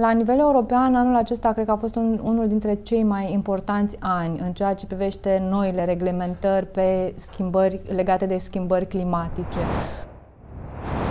La 0.00 0.10
nivel 0.10 0.38
european, 0.38 0.94
anul 0.94 1.16
acesta 1.16 1.52
cred 1.52 1.64
că 1.64 1.70
a 1.70 1.76
fost 1.76 1.94
un, 1.96 2.20
unul 2.22 2.48
dintre 2.48 2.74
cei 2.74 3.02
mai 3.02 3.32
importanți 3.32 3.96
ani 4.00 4.38
în 4.38 4.52
ceea 4.52 4.74
ce 4.74 4.86
privește 4.86 5.46
noile 5.50 5.84
reglementări 5.84 6.66
pe 6.66 7.12
schimbări 7.16 7.80
legate 7.94 8.26
de 8.26 8.36
schimbări 8.36 8.86
climatice. 8.86 9.58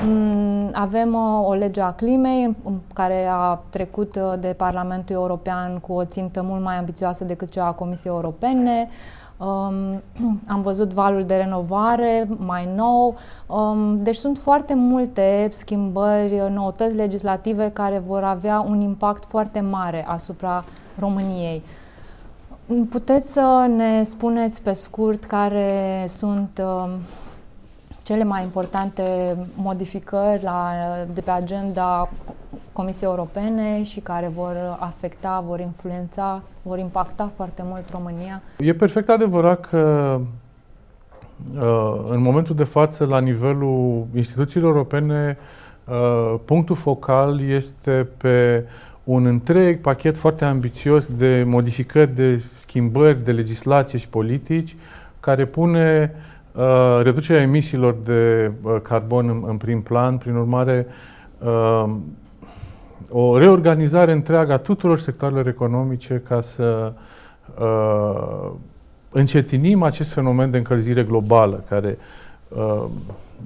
Mm, 0.05 0.69
avem 0.73 1.13
uh, 1.13 1.47
o 1.47 1.53
lege 1.53 1.81
a 1.81 1.91
climei 1.91 2.55
care 2.93 3.25
a 3.31 3.61
trecut 3.69 4.15
uh, 4.15 4.33
de 4.39 4.53
Parlamentul 4.57 5.15
European 5.15 5.79
cu 5.79 5.93
o 5.93 6.05
țintă 6.05 6.41
mult 6.41 6.61
mai 6.63 6.77
ambițioasă 6.77 7.23
decât 7.23 7.49
cea 7.49 7.65
a 7.65 7.71
Comisiei 7.71 8.13
Europene. 8.13 8.87
Um, 9.37 10.01
am 10.53 10.61
văzut 10.61 10.93
valul 10.93 11.23
de 11.23 11.35
renovare 11.35 12.27
mai 12.37 12.69
nou. 12.75 13.15
Um, 13.47 14.03
deci 14.03 14.15
sunt 14.15 14.37
foarte 14.37 14.73
multe 14.73 15.49
schimbări, 15.51 16.41
noutăți 16.49 16.95
legislative 16.95 17.69
care 17.69 17.99
vor 17.99 18.23
avea 18.23 18.59
un 18.59 18.81
impact 18.81 19.25
foarte 19.25 19.59
mare 19.59 20.05
asupra 20.07 20.65
României. 20.99 21.63
Puteți 22.89 23.31
să 23.31 23.65
ne 23.75 24.03
spuneți 24.03 24.61
pe 24.61 24.73
scurt 24.73 25.23
care 25.23 26.05
sunt 26.07 26.61
uh, 26.63 26.93
cele 28.07 28.23
mai 28.23 28.43
importante 28.43 29.03
modificări 29.55 30.43
la, 30.43 30.71
de 31.13 31.21
pe 31.21 31.31
agenda 31.31 32.09
Comisiei 32.73 33.09
Europene 33.09 33.83
și 33.83 33.99
care 33.99 34.27
vor 34.27 34.77
afecta, 34.79 35.43
vor 35.45 35.59
influența, 35.59 36.43
vor 36.61 36.77
impacta 36.77 37.31
foarte 37.35 37.61
mult 37.65 37.89
România? 37.89 38.41
E 38.57 38.73
perfect 38.73 39.09
adevărat 39.09 39.69
că 39.69 40.19
uh, 41.55 42.05
în 42.09 42.21
momentul 42.21 42.55
de 42.55 42.63
față, 42.63 43.05
la 43.05 43.19
nivelul 43.19 44.05
instituțiilor 44.15 44.69
europene, 44.69 45.37
uh, 45.85 46.39
punctul 46.45 46.75
focal 46.75 47.41
este 47.41 48.07
pe 48.17 48.65
un 49.03 49.25
întreg 49.25 49.81
pachet 49.81 50.17
foarte 50.17 50.45
ambițios 50.45 51.09
de 51.09 51.43
modificări, 51.47 52.15
de 52.15 52.43
schimbări 52.53 53.23
de 53.23 53.31
legislație 53.31 53.99
și 53.99 54.09
politici, 54.09 54.75
care 55.19 55.45
pune 55.45 56.11
uh, 56.13 56.35
reducerea 57.01 57.41
emisiilor 57.41 57.95
de 58.03 58.51
carbon 58.81 59.29
în, 59.29 59.43
în 59.47 59.57
prim 59.57 59.81
plan. 59.81 60.17
Prin 60.17 60.35
urmare, 60.35 60.87
o 63.09 63.37
reorganizare 63.37 64.11
întreagă 64.11 64.53
a 64.53 64.57
tuturor 64.57 64.99
sectoarelor 64.99 65.47
economice 65.47 66.21
ca 66.27 66.41
să 66.41 66.93
uh, 67.59 68.51
încetinim 69.09 69.83
acest 69.83 70.13
fenomen 70.13 70.51
de 70.51 70.57
încălzire 70.57 71.03
globală, 71.03 71.63
care 71.69 71.97
uh, 72.47 72.83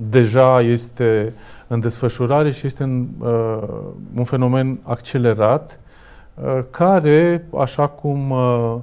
deja 0.09 0.61
este 0.61 1.33
în 1.67 1.79
desfășurare 1.79 2.51
și 2.51 2.65
este 2.65 2.83
în, 2.83 3.07
uh, 3.19 3.57
un 4.15 4.23
fenomen 4.23 4.79
accelerat, 4.83 5.79
uh, 6.33 6.59
care, 6.69 7.47
așa 7.57 7.87
cum 7.87 8.29
uh, 8.29 8.75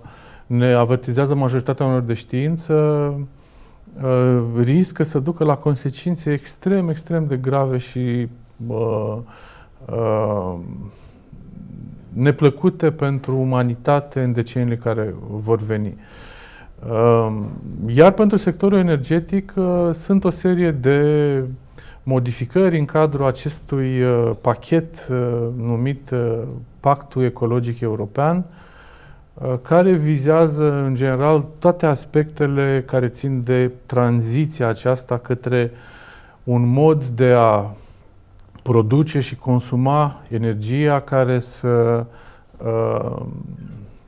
ne 0.47 0.73
avertizează 0.73 1.35
majoritatea 1.35 1.87
unor 1.87 2.01
de 2.01 2.15
știință, 2.15 3.15
uh, 4.03 4.43
riscă 4.63 5.03
să 5.03 5.19
ducă 5.19 5.45
la 5.45 5.57
consecințe 5.57 6.33
extrem, 6.33 6.89
extrem 6.89 7.27
de 7.27 7.37
grave 7.37 7.79
și 7.79 8.29
uh, 8.67 9.19
Uh, 9.93 10.59
neplăcute 12.09 12.91
pentru 12.91 13.37
umanitate 13.37 14.23
în 14.23 14.33
deceniile 14.33 14.77
care 14.77 15.15
vor 15.31 15.59
veni. 15.59 15.97
Uh, 16.91 17.37
iar 17.87 18.13
pentru 18.13 18.37
sectorul 18.37 18.79
energetic 18.79 19.53
uh, 19.57 19.89
sunt 19.93 20.25
o 20.25 20.31
serie 20.31 20.71
de 20.71 21.45
modificări 22.03 22.79
în 22.79 22.85
cadrul 22.85 23.27
acestui 23.27 24.03
pachet 24.41 25.07
numit 25.57 26.11
Pactul 26.81 27.25
Ecologic 27.25 27.81
European, 27.81 28.45
care 29.63 29.93
vizează 29.93 30.73
în 30.73 30.95
general 30.95 31.47
toate 31.59 31.87
aspectele 31.87 32.85
care 32.87 33.09
țin 33.09 33.43
de 33.43 33.71
tranziția 33.87 34.69
aceasta 34.69 35.19
către 35.19 35.71
un 36.45 36.67
mod 36.67 37.05
de 37.05 37.33
a 37.37 37.71
produce 38.63 39.21
și 39.21 39.37
consuma 39.37 40.23
energia 40.29 41.01
care 41.01 41.39
să 41.39 42.05
uh, 42.57 43.23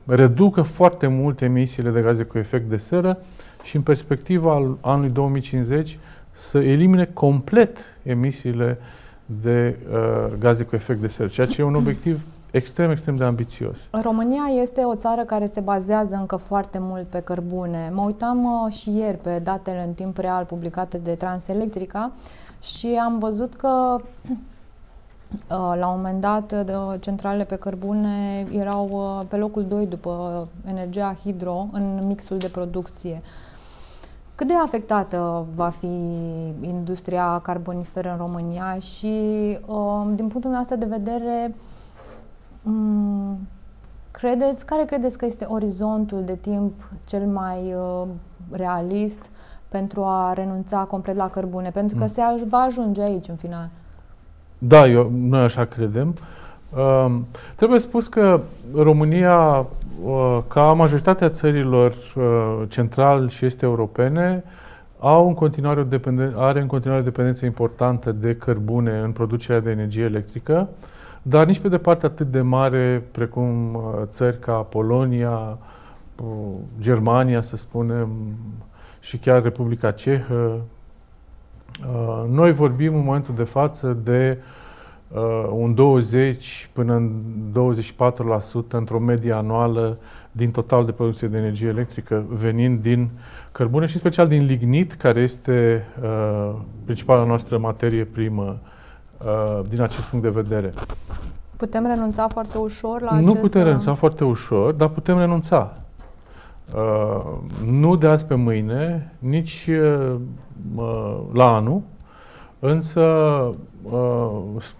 reducă 0.05 0.61
foarte 0.61 1.07
mult 1.07 1.41
emisiile 1.41 1.89
de 1.89 2.01
gaze 2.01 2.23
cu 2.23 2.37
efect 2.37 2.69
de 2.69 2.77
seră 2.77 3.17
și 3.63 3.75
în 3.75 3.81
perspectiva 3.81 4.53
al 4.53 4.77
anului 4.81 5.09
2050 5.09 5.99
să 6.31 6.57
elimine 6.57 7.09
complet 7.13 7.77
emisiile 8.03 8.77
de 9.25 9.75
uh, 9.91 10.33
gaze 10.39 10.63
cu 10.63 10.75
efect 10.75 10.99
de 10.99 11.07
seră, 11.07 11.27
ceea 11.27 11.47
ce 11.47 11.61
e 11.61 11.63
un 11.63 11.75
obiectiv 11.75 12.21
extrem, 12.51 12.91
extrem 12.91 13.15
de 13.15 13.23
ambițios. 13.23 13.87
România 13.91 14.43
este 14.61 14.81
o 14.81 14.95
țară 14.95 15.23
care 15.23 15.45
se 15.45 15.59
bazează 15.59 16.15
încă 16.15 16.35
foarte 16.35 16.77
mult 16.79 17.07
pe 17.07 17.19
cărbune. 17.19 17.91
Mă 17.93 18.03
uitam 18.05 18.43
uh, 18.43 18.73
și 18.73 18.97
ieri 18.97 19.17
pe 19.17 19.39
datele 19.39 19.83
în 19.83 19.93
timp 19.93 20.17
real 20.17 20.45
publicate 20.45 20.97
de 20.97 21.15
Transelectrica 21.15 22.11
și 22.61 22.99
am 23.03 23.19
văzut 23.19 23.53
că 23.53 24.01
Uh, 25.31 25.73
la 25.79 25.87
un 25.87 25.95
moment 25.95 26.21
dat, 26.21 26.65
de 26.65 26.73
centralele 26.99 27.43
pe 27.43 27.55
cărbune 27.55 28.45
erau 28.51 28.89
uh, 28.91 29.25
pe 29.27 29.35
locul 29.35 29.63
2 29.63 29.85
după 29.85 30.47
energia 30.65 31.15
hidro 31.23 31.67
în 31.71 32.07
mixul 32.07 32.37
de 32.37 32.47
producție. 32.47 33.21
Cât 34.35 34.47
de 34.47 34.53
afectată 34.53 35.45
va 35.55 35.69
fi 35.69 35.87
industria 36.61 37.39
carboniferă 37.43 38.09
în 38.11 38.17
România 38.17 38.77
și, 38.79 39.15
uh, 39.65 40.07
din 40.15 40.27
punctul 40.27 40.51
nostru 40.51 40.77
de 40.77 40.85
vedere, 40.85 41.47
mm, 41.47 41.55
credeți, 44.11 44.65
care 44.65 44.85
credeți 44.85 45.17
că 45.17 45.25
este 45.25 45.45
orizontul 45.45 46.23
de 46.23 46.35
timp 46.35 46.73
cel 47.05 47.25
mai 47.25 47.75
realist 48.51 49.29
pentru 49.69 50.03
a 50.03 50.33
renunța 50.33 50.77
complet 50.77 51.15
la 51.15 51.29
cărbune? 51.29 51.69
Pentru 51.69 51.95
că 51.97 52.03
mm. 52.03 52.09
se 52.09 52.21
va 52.47 52.57
ajunge 52.57 53.01
aici, 53.01 53.27
în 53.27 53.35
final. 53.35 53.69
Da, 54.57 54.87
eu, 54.87 55.11
noi 55.13 55.41
așa 55.41 55.65
credem. 55.65 56.15
Uh, 56.75 57.15
trebuie 57.55 57.79
spus 57.79 58.07
că 58.07 58.41
România, 58.75 59.65
uh, 60.03 60.39
ca 60.47 60.61
majoritatea 60.61 61.29
țărilor 61.29 61.93
uh, 62.15 62.61
central 62.67 63.29
și 63.29 63.45
este 63.45 63.65
europene, 63.65 64.43
au 64.99 65.27
în 65.27 65.33
continuare 65.33 65.79
o 65.79 65.83
dependen- 65.83 66.33
are 66.35 66.61
în 66.61 66.67
continuare 66.67 67.01
o 67.01 67.05
dependență 67.05 67.45
importantă 67.45 68.11
de 68.11 68.35
cărbune 68.35 68.99
în 68.99 69.11
producerea 69.11 69.61
de 69.61 69.71
energie 69.71 70.03
electrică, 70.03 70.69
dar 71.21 71.45
nici 71.45 71.59
pe 71.59 71.67
departe 71.67 72.05
atât 72.05 72.27
de 72.27 72.41
mare 72.41 73.03
precum 73.11 73.73
uh, 73.73 73.81
țări 74.05 74.39
ca 74.39 74.53
Polonia, 74.53 75.57
uh, 76.23 76.27
Germania, 76.79 77.41
să 77.41 77.55
spunem, 77.55 78.09
și 78.99 79.17
chiar 79.17 79.43
Republica 79.43 79.91
Cehă, 79.91 80.61
Uh, 81.79 82.23
noi 82.29 82.51
vorbim 82.51 82.95
în 82.95 83.03
momentul 83.03 83.35
de 83.35 83.43
față 83.43 83.97
de 84.03 84.37
uh, 85.07 85.49
un 85.51 85.73
20 85.73 86.69
până 86.73 86.93
în 86.93 87.11
24% 88.65 88.67
într-o 88.71 88.99
medie 88.99 89.31
anuală 89.31 89.97
din 90.31 90.51
total 90.51 90.85
de 90.85 90.91
producție 90.91 91.27
de 91.27 91.37
energie 91.37 91.67
electrică 91.67 92.25
venind 92.29 92.81
din 92.81 93.09
cărbune 93.51 93.85
și 93.85 93.97
special 93.97 94.27
din 94.27 94.45
lignit, 94.45 94.93
care 94.93 95.19
este 95.19 95.85
uh, 96.01 96.55
principala 96.85 97.23
noastră 97.23 97.57
materie 97.57 98.03
primă. 98.03 98.43
uh, 98.43 98.69
din 99.67 99.81
acest 99.81 100.05
punct 100.05 100.25
de 100.25 100.41
vedere. 100.41 100.73
Putem 101.57 101.85
renunța 101.85 102.27
foarte 102.27 102.57
ușor 102.57 103.01
la 103.01 103.19
Nu 103.19 103.27
acest... 103.27 103.41
putem 103.41 103.63
renunța 103.63 103.93
foarte 103.93 104.23
ușor, 104.23 104.73
dar 104.73 104.87
putem 104.87 105.17
renunța. 105.17 105.73
Uh, 106.75 107.21
nu 107.65 107.95
de 107.95 108.07
azi 108.07 108.25
pe 108.25 108.35
mâine, 108.35 109.13
nici 109.19 109.69
uh, 109.69 110.15
la 111.33 111.55
anul, 111.55 111.81
însă 112.59 113.01
uh, 113.81 114.29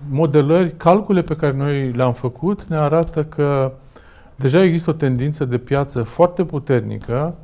modelări, 0.09 0.71
calcule 0.71 1.21
pe 1.21 1.35
care 1.35 1.53
noi 1.53 1.91
le-am 1.91 2.13
făcut 2.13 2.63
ne 2.63 2.75
arată 2.75 3.23
că 3.23 3.71
deja 4.35 4.63
există 4.63 4.89
o 4.89 4.93
tendință 4.93 5.45
de 5.45 5.57
piață 5.57 6.03
foarte 6.03 6.43
puternică 6.43 7.35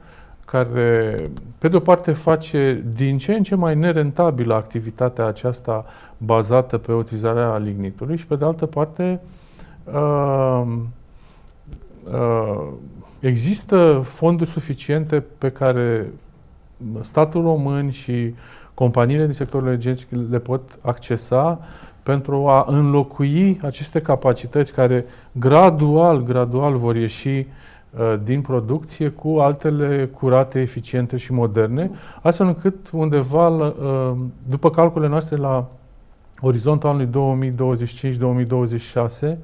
care, 0.51 1.15
pe 1.57 1.67
de-o 1.67 1.79
parte, 1.79 2.11
face 2.11 2.83
din 2.95 3.17
ce 3.17 3.33
în 3.33 3.43
ce 3.43 3.55
mai 3.55 3.75
nerentabilă 3.75 4.53
activitatea 4.53 5.25
aceasta 5.25 5.85
bazată 6.17 6.77
pe 6.77 6.93
utilizarea 6.93 7.57
lignitului 7.57 8.17
și, 8.17 8.25
pe 8.25 8.35
de 8.35 8.45
altă 8.45 8.65
parte, 8.65 9.19
uh, 9.83 10.63
uh, 12.11 12.67
Există 13.19 14.01
fonduri 14.05 14.49
suficiente 14.49 15.23
pe 15.37 15.51
care 15.51 16.11
statul 17.01 17.41
român 17.41 17.89
și 17.89 18.35
companiile 18.73 19.23
din 19.23 19.33
sectorul 19.33 19.67
energetic 19.67 20.07
le 20.29 20.39
pot 20.39 20.61
accesa 20.81 21.59
pentru 22.03 22.47
a 22.47 22.65
înlocui 22.67 23.59
aceste 23.61 24.01
capacități 24.01 24.73
care 24.73 25.05
gradual, 25.31 26.23
gradual 26.23 26.77
vor 26.77 26.95
ieși 26.95 27.27
uh, 27.27 27.45
din 28.23 28.41
producție 28.41 29.09
cu 29.09 29.37
altele 29.39 30.05
curate, 30.05 30.59
eficiente 30.59 31.17
și 31.17 31.33
moderne, 31.33 31.91
astfel 32.21 32.47
încât 32.47 32.89
undeva, 32.91 33.47
uh, 33.47 33.71
după 34.49 34.69
calculele 34.69 35.11
noastre, 35.11 35.35
la 35.35 35.67
orizontul 36.41 36.89
anului 36.89 37.09
2025-2026, 39.33 39.37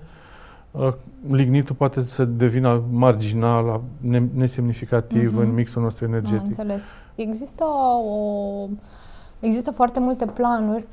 lignitul 1.29 1.75
poate 1.75 2.01
să 2.01 2.25
devină 2.25 2.83
marginal, 2.91 3.81
nesemnificativ 4.33 5.35
uh-huh. 5.35 5.43
în 5.43 5.53
mixul 5.53 5.81
nostru 5.81 6.05
energetic. 6.05 6.39
Am 6.39 6.45
înțeles. 6.47 6.83
Există, 7.15 7.63
o, 8.05 8.67
există 9.39 9.71
foarte 9.71 9.99
multe 9.99 10.25
planuri 10.25 10.85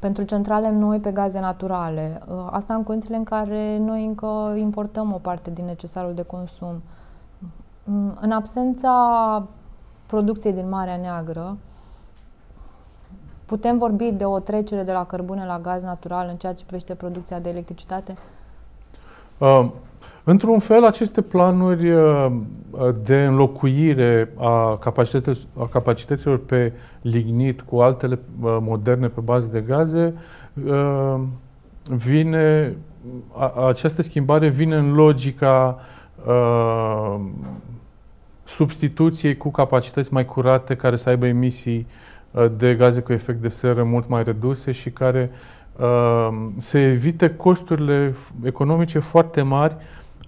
pentru 0.00 0.24
centrale 0.24 0.70
noi 0.70 0.98
pe 0.98 1.12
gaze 1.12 1.40
naturale. 1.40 2.20
Uh, 2.28 2.46
asta 2.50 2.74
în 2.74 2.82
condițiile 2.82 3.16
în 3.16 3.24
care 3.24 3.78
noi 3.78 4.04
încă 4.04 4.54
importăm 4.56 5.12
o 5.12 5.18
parte 5.18 5.50
din 5.50 5.64
necesarul 5.64 6.14
de 6.14 6.22
consum. 6.22 6.82
Mm, 7.84 8.18
în 8.20 8.30
absența 8.30 9.46
producției 10.06 10.52
din 10.52 10.68
Marea 10.68 10.96
Neagră, 10.96 11.56
putem 13.46 13.78
vorbi 13.78 14.10
de 14.10 14.24
o 14.24 14.38
trecere 14.38 14.82
de 14.82 14.92
la 14.92 15.06
cărbune 15.06 15.46
la 15.46 15.58
gaz 15.58 15.82
natural 15.82 16.28
în 16.28 16.36
ceea 16.36 16.54
ce 16.54 16.64
privește 16.64 16.94
producția 16.94 17.38
de 17.38 17.48
electricitate? 17.48 18.16
Uh, 19.38 19.70
într-un 20.24 20.58
fel, 20.58 20.84
aceste 20.84 21.20
planuri 21.20 21.90
uh, 21.90 22.32
de 23.02 23.24
înlocuire 23.24 24.32
a, 24.36 24.78
a 25.56 25.66
capacităților 25.70 26.38
pe 26.38 26.72
lignit 27.00 27.60
cu 27.60 27.80
altele 27.80 28.18
uh, 28.40 28.56
moderne 28.60 29.08
pe 29.08 29.20
bază 29.20 29.48
de 29.52 29.60
gaze 29.60 30.14
uh, 30.64 31.20
vine, 31.88 32.76
a, 33.32 33.66
această 33.68 34.02
schimbare 34.02 34.48
vine 34.48 34.76
în 34.76 34.92
logica 34.92 35.78
uh, 36.26 37.20
substituției 38.44 39.36
cu 39.36 39.50
capacități 39.50 40.12
mai 40.12 40.24
curate 40.24 40.76
care 40.76 40.96
să 40.96 41.08
aibă 41.08 41.26
emisii 41.26 41.86
uh, 42.30 42.46
de 42.56 42.74
gaze 42.74 43.00
cu 43.00 43.12
efect 43.12 43.40
de 43.40 43.48
seră 43.48 43.82
mult 43.82 44.08
mai 44.08 44.22
reduse 44.22 44.72
și 44.72 44.90
care 44.90 45.30
uh, 45.76 46.28
se 46.56 46.80
evite 46.80 47.34
costurile 47.34 48.14
economice 48.44 48.98
foarte 48.98 49.42
mari 49.42 49.76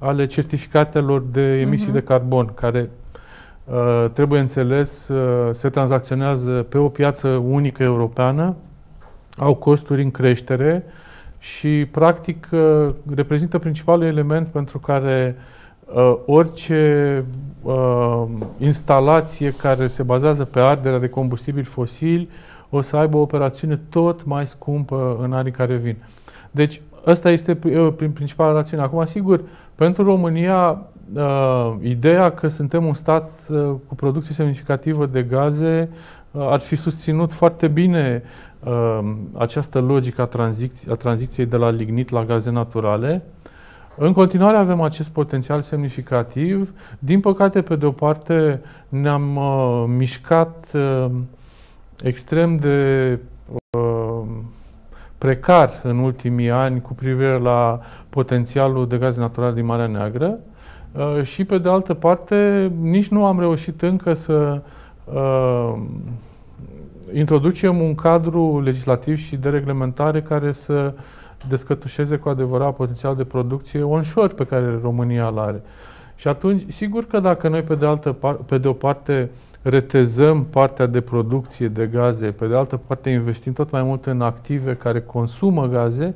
ale 0.02 0.26
certificatelor 0.26 1.22
de 1.30 1.60
emisii 1.60 1.90
uh-huh. 1.90 1.92
de 1.92 2.02
carbon, 2.02 2.52
care 2.54 2.90
uh, 3.64 4.10
trebuie 4.12 4.40
înțeles 4.40 5.08
uh, 5.08 5.48
se 5.52 5.68
tranzacționează 5.68 6.50
pe 6.50 6.78
o 6.78 6.88
piață 6.88 7.28
unică 7.28 7.82
europeană, 7.82 8.56
au 9.36 9.54
costuri 9.54 10.02
în 10.02 10.10
creștere 10.10 10.84
și 11.38 11.86
practic 11.90 12.48
uh, 12.52 12.88
reprezintă 13.14 13.58
principalul 13.58 14.04
element 14.04 14.48
pentru 14.48 14.78
care 14.78 15.36
uh, 15.84 16.16
orice 16.26 17.24
uh, 17.62 18.24
instalație 18.58 19.50
care 19.50 19.86
se 19.86 20.02
bazează 20.02 20.44
pe 20.44 20.60
arderea 20.60 20.98
de 20.98 21.08
combustibili 21.08 21.64
fosili 21.64 22.28
o 22.70 22.80
să 22.80 22.96
aibă 22.96 23.16
o 23.16 23.20
operațiune 23.20 23.80
tot 23.88 24.24
mai 24.24 24.46
scumpă 24.46 25.16
în 25.22 25.32
anii 25.32 25.52
care 25.52 25.76
vin. 25.76 25.96
Deci, 26.50 26.80
ăsta 27.06 27.30
este 27.30 27.58
uh, 27.64 27.92
prin 27.96 28.10
principala 28.10 28.52
rațiune. 28.52 28.82
Acum, 28.82 29.04
sigur, 29.04 29.40
pentru 29.74 30.02
România, 30.02 30.82
uh, 31.14 31.74
ideea 31.82 32.30
că 32.30 32.48
suntem 32.48 32.84
un 32.84 32.94
stat 32.94 33.32
uh, 33.48 33.70
cu 33.86 33.94
producție 33.94 34.34
semnificativă 34.34 35.06
de 35.06 35.22
gaze 35.22 35.88
uh, 36.30 36.46
ar 36.50 36.60
fi 36.60 36.76
susținut 36.76 37.32
foarte 37.32 37.68
bine 37.68 38.22
uh, 38.64 38.98
această 39.38 39.80
logică 39.80 40.22
a, 40.22 40.28
tranzic- 40.28 40.90
a 40.90 40.94
tranziției 40.94 41.46
de 41.46 41.56
la 41.56 41.70
lignit 41.70 42.10
la 42.10 42.24
gaze 42.24 42.50
naturale. 42.50 43.22
În 43.96 44.12
continuare 44.12 44.56
avem 44.56 44.80
acest 44.80 45.10
potențial 45.10 45.60
semnificativ. 45.60 46.72
Din 46.98 47.20
păcate, 47.20 47.62
pe 47.62 47.76
de 47.76 47.86
o 47.86 47.90
parte, 47.90 48.60
ne-am 48.88 49.36
uh, 49.36 49.84
mișcat 49.86 50.70
uh, 50.74 51.10
extrem 52.02 52.56
de 52.56 53.18
uh, 53.78 54.26
precar 55.22 55.80
în 55.82 55.98
ultimii 55.98 56.50
ani 56.50 56.80
cu 56.80 56.94
privire 56.94 57.38
la 57.38 57.80
potențialul 58.08 58.88
de 58.88 58.96
gaze 58.98 59.20
naturale 59.20 59.54
din 59.54 59.64
Marea 59.64 59.86
Neagră 59.86 60.38
uh, 60.92 61.22
și, 61.22 61.44
pe 61.44 61.58
de 61.58 61.68
altă 61.68 61.94
parte, 61.94 62.70
nici 62.80 63.08
nu 63.08 63.24
am 63.24 63.38
reușit 63.38 63.82
încă 63.82 64.14
să 64.14 64.62
uh, 65.04 65.74
introducem 67.12 67.80
un 67.80 67.94
cadru 67.94 68.60
legislativ 68.60 69.18
și 69.18 69.36
de 69.36 69.48
reglementare 69.48 70.22
care 70.22 70.52
să 70.52 70.94
descătușeze 71.48 72.16
cu 72.16 72.28
adevărat 72.28 72.74
potențial 72.76 73.16
de 73.16 73.24
producție 73.24 73.82
onshore 73.82 74.34
pe 74.34 74.44
care 74.44 74.78
România 74.82 75.26
îl 75.26 75.38
are. 75.38 75.62
Și 76.16 76.28
atunci, 76.28 76.62
sigur 76.68 77.04
că 77.04 77.20
dacă 77.20 77.48
noi, 77.48 77.62
pe 77.62 77.74
de, 77.74 77.86
altă 77.86 78.12
par- 78.12 78.38
pe 78.46 78.58
de 78.58 78.68
o 78.68 78.72
parte, 78.72 79.30
retezăm 79.62 80.44
partea 80.44 80.86
de 80.86 81.00
producție 81.00 81.68
de 81.68 81.86
gaze, 81.86 82.30
pe 82.30 82.46
de 82.46 82.56
altă 82.56 82.76
parte 82.76 83.10
investim 83.10 83.52
tot 83.52 83.70
mai 83.70 83.82
mult 83.82 84.06
în 84.06 84.20
active 84.20 84.76
care 84.76 85.00
consumă 85.00 85.66
gaze, 85.66 86.14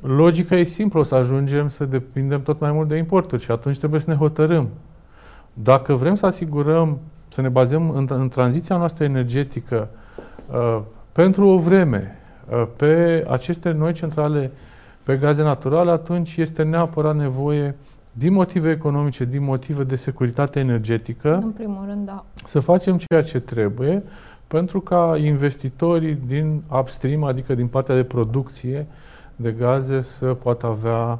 logica 0.00 0.56
e 0.56 0.64
simplă, 0.64 1.00
o 1.00 1.02
să 1.02 1.14
ajungem 1.14 1.68
să 1.68 1.84
depindem 1.84 2.42
tot 2.42 2.60
mai 2.60 2.72
mult 2.72 2.88
de 2.88 2.96
importuri 2.96 3.42
și 3.42 3.50
atunci 3.50 3.78
trebuie 3.78 4.00
să 4.00 4.10
ne 4.10 4.16
hotărâm. 4.16 4.68
Dacă 5.52 5.94
vrem 5.94 6.14
să 6.14 6.26
asigurăm, 6.26 6.98
să 7.28 7.40
ne 7.40 7.48
bazăm 7.48 7.90
în, 7.90 8.06
în 8.10 8.28
tranziția 8.28 8.76
noastră 8.76 9.04
energetică 9.04 9.88
uh, 10.50 10.80
pentru 11.12 11.46
o 11.46 11.56
vreme 11.56 12.18
uh, 12.48 12.66
pe 12.76 13.24
aceste 13.28 13.70
noi 13.70 13.92
centrale 13.92 14.50
pe 15.02 15.16
gaze 15.16 15.42
naturale, 15.42 15.90
atunci 15.90 16.36
este 16.36 16.62
neapărat 16.62 17.16
nevoie 17.16 17.74
din 18.18 18.32
motive 18.32 18.70
economice, 18.70 19.24
din 19.24 19.44
motive 19.44 19.84
de 19.84 19.96
securitate 19.96 20.58
energetică, 20.58 21.38
în 21.42 21.50
primul 21.50 21.84
rând, 21.84 22.06
da. 22.06 22.24
să 22.44 22.60
facem 22.60 22.98
ceea 22.98 23.22
ce 23.22 23.40
trebuie 23.40 24.02
pentru 24.46 24.80
ca 24.80 25.16
investitorii 25.18 26.14
din 26.26 26.62
upstream, 26.80 27.24
adică 27.24 27.54
din 27.54 27.66
partea 27.66 27.94
de 27.94 28.04
producție 28.04 28.86
de 29.36 29.52
gaze, 29.52 30.00
să 30.00 30.26
poată 30.26 30.66
avea 30.66 31.18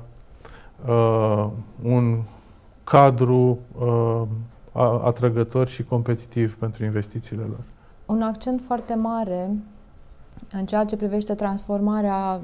uh, 0.87 1.49
un 1.83 2.23
cadru 2.85 3.59
uh, 3.79 4.23
atrăgător 5.05 5.69
și 5.69 5.85
competitiv 5.85 6.55
pentru 6.55 6.85
investițiile 6.85 7.43
lor. 7.43 7.61
Un 8.07 8.23
accent 8.23 8.61
foarte 8.65 8.95
mare 8.95 9.51
în 10.53 10.67
ceea 10.67 10.85
ce 10.85 10.97
privește 10.97 11.35
transformarea 11.35 12.41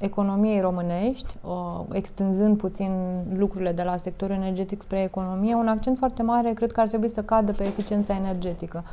economiei 0.00 0.60
românești, 0.60 1.36
o, 1.42 1.84
extinzând 1.92 2.56
puțin 2.56 2.92
lucrurile 3.36 3.72
de 3.72 3.82
la 3.82 3.96
sectorul 3.96 4.34
energetic 4.34 4.82
spre 4.82 5.02
economie, 5.02 5.54
un 5.54 5.68
accent 5.68 5.98
foarte 5.98 6.22
mare 6.22 6.52
cred 6.52 6.72
că 6.72 6.80
ar 6.80 6.88
trebui 6.88 7.08
să 7.08 7.22
cadă 7.22 7.52
pe 7.52 7.64
eficiența 7.64 8.14
energetică. 8.14 8.84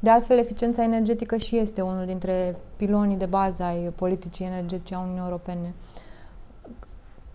De 0.00 0.10
altfel, 0.10 0.38
eficiența 0.38 0.82
energetică 0.82 1.36
și 1.36 1.56
este 1.56 1.80
unul 1.80 2.06
dintre 2.06 2.56
pilonii 2.76 3.16
de 3.16 3.26
bază 3.26 3.62
ai 3.62 3.92
politicii 3.96 4.44
energetice 4.44 4.94
a 4.94 4.98
Uniunii 4.98 5.22
Europene. 5.22 5.74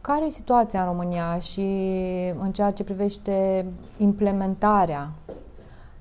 Care 0.02 0.26
e 0.26 0.30
situația 0.30 0.80
în 0.80 0.86
România 0.86 1.40
și 1.40 1.62
în 2.40 2.52
ceea 2.52 2.72
ce 2.72 2.84
privește 2.84 3.66
implementarea 3.98 5.12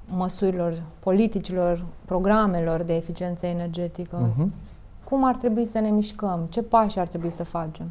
măsurilor, 0.06 0.82
politicilor, 0.98 1.84
programelor 2.04 2.82
de 2.82 2.94
eficiență 2.94 3.46
energetică? 3.46 4.30
Uh-huh 4.30 4.71
cum 5.12 5.24
ar 5.24 5.36
trebui 5.36 5.64
să 5.64 5.78
ne 5.78 5.90
mișcăm? 5.90 6.46
Ce 6.50 6.62
pași 6.62 6.98
ar 6.98 7.06
trebui 7.06 7.30
să 7.30 7.44
facem? 7.44 7.86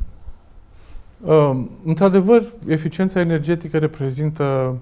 Uh, 1.25 1.63
într-adevăr, 1.85 2.43
eficiența 2.67 3.19
energetică 3.19 3.77
reprezintă 3.77 4.75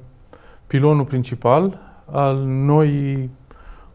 pilonul 0.67 1.05
principal 1.05 1.79
al 2.05 2.43
noii 2.45 3.29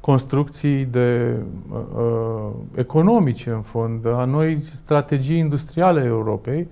construcții 0.00 0.84
de, 0.84 1.36
uh, 1.72 1.78
uh, 1.96 2.50
economice, 2.74 3.50
în 3.50 3.60
fond, 3.60 4.06
a 4.06 4.24
noi 4.24 4.58
strategii 4.58 5.38
industriale 5.38 6.00
a 6.00 6.04
Europei, 6.04 6.68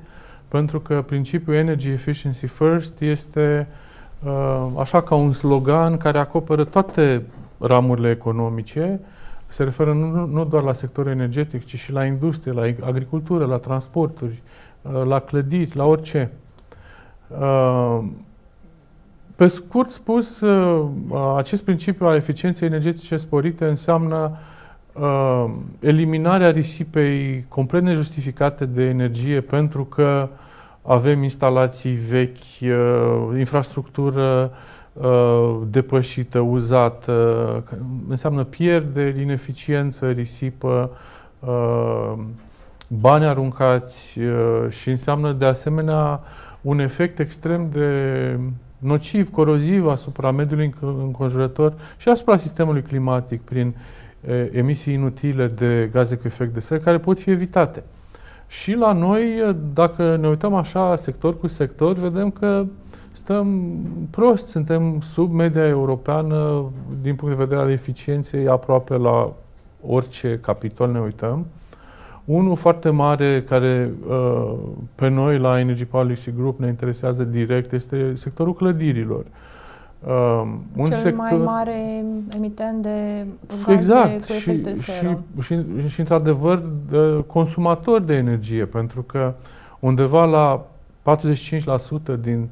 pentru 0.48 0.80
că 0.80 1.02
principiul 1.06 1.56
Energy 1.56 1.90
Efficiency 1.90 2.46
First 2.46 3.00
este 3.00 3.68
uh, 4.24 4.66
așa 4.78 5.02
ca 5.02 5.14
un 5.14 5.32
slogan 5.32 5.96
care 5.96 6.18
acoperă 6.18 6.64
toate 6.64 7.22
ramurile 7.58 8.10
economice 8.10 9.00
se 9.52 9.64
referă 9.64 9.92
nu, 9.92 10.26
nu 10.26 10.44
doar 10.44 10.62
la 10.62 10.72
sectorul 10.72 11.10
energetic, 11.10 11.64
ci 11.64 11.78
și 11.78 11.92
la 11.92 12.04
industrie, 12.04 12.52
la 12.52 12.86
agricultură, 12.86 13.44
la 13.44 13.56
transporturi, 13.56 14.42
uh, 14.82 15.02
la 15.04 15.18
clădiri, 15.18 15.76
la 15.76 15.84
orice. 15.84 16.30
Uh, 17.28 17.98
pe 19.36 19.46
scurt 19.46 19.90
spus, 19.90 20.40
uh, 20.40 20.86
acest 21.36 21.64
principiu 21.64 22.06
al 22.06 22.16
eficienței 22.16 22.68
energetice 22.68 23.16
sporite 23.16 23.64
înseamnă 23.64 24.36
eliminarea 25.80 26.50
risipei 26.50 27.44
complet 27.48 27.82
nejustificate 27.82 28.66
de 28.66 28.82
energie 28.82 29.40
pentru 29.40 29.84
că 29.84 30.28
avem 30.82 31.22
instalații 31.22 31.92
vechi, 31.92 32.60
infrastructură 33.36 34.50
Uh, 34.50 34.56
depășită, 35.70 36.38
uzată, 36.38 37.64
înseamnă 38.08 38.44
pierderi, 38.44 39.20
ineficiență, 39.20 40.10
risipă, 40.10 40.90
uh, 41.38 42.12
bani 42.88 43.24
aruncați 43.24 44.18
uh, 44.18 44.68
și 44.68 44.88
înseamnă 44.88 45.32
de 45.32 45.44
asemenea 45.44 46.20
un 46.60 46.78
efect 46.78 47.18
extrem 47.18 47.68
de 47.70 48.38
nociv, 48.78 49.30
coroziv 49.30 49.86
asupra 49.86 50.30
mediului 50.30 50.74
înconjurător 50.80 51.72
și 51.96 52.08
asupra 52.08 52.36
sistemului 52.36 52.82
climatic 52.82 53.40
prin 53.40 53.74
emisii 54.50 54.92
inutile 54.92 55.46
de 55.46 55.88
gaze 55.92 56.16
cu 56.16 56.22
efect 56.26 56.54
de 56.54 56.60
seră 56.60 56.80
care 56.80 56.98
pot 56.98 57.18
fi 57.18 57.30
evitate. 57.30 57.82
Și 58.46 58.74
la 58.74 58.92
noi, 58.92 59.56
dacă 59.72 60.16
ne 60.16 60.28
uităm 60.28 60.54
așa 60.54 60.96
sector 60.96 61.38
cu 61.38 61.46
sector, 61.46 61.92
vedem 61.92 62.30
că 62.30 62.64
stăm 63.12 63.70
prost, 64.10 64.46
suntem 64.46 65.00
sub 65.00 65.32
media 65.32 65.66
europeană 65.66 66.64
din 67.02 67.14
punct 67.14 67.36
de 67.36 67.42
vedere 67.42 67.60
al 67.60 67.70
eficienței 67.70 68.48
aproape 68.48 68.96
la 68.96 69.32
orice 69.86 70.38
capitol 70.42 70.90
ne 70.90 71.00
uităm. 71.00 71.46
Unul 72.24 72.56
foarte 72.56 72.90
mare 72.90 73.42
care 73.48 73.90
uh, 74.08 74.52
pe 74.94 75.08
noi 75.08 75.38
la 75.38 75.58
Energy 75.58 75.84
Policy 75.84 76.32
Group 76.36 76.60
ne 76.60 76.68
interesează 76.68 77.24
direct 77.24 77.72
este 77.72 78.12
sectorul 78.14 78.54
clădirilor. 78.54 79.24
Uh, 80.06 80.42
un 80.76 80.84
Cel 80.84 80.96
sector... 80.96 81.12
mai 81.12 81.36
mare 81.36 82.04
emitent 82.36 82.82
de 82.82 83.26
gaze 83.58 83.72
exact. 83.72 84.24
cu 84.26 84.32
efect 84.32 84.64
de 84.64 84.74
seră. 84.74 85.22
Și, 85.40 85.44
și, 85.44 85.64
și, 85.80 85.88
și 85.88 86.00
într-adevăr, 86.00 86.62
de 86.90 87.24
consumator 87.26 88.00
de 88.00 88.14
energie, 88.14 88.64
pentru 88.64 89.02
că 89.02 89.34
undeva 89.78 90.24
la 90.24 90.66
45% 92.16 92.20
din 92.20 92.48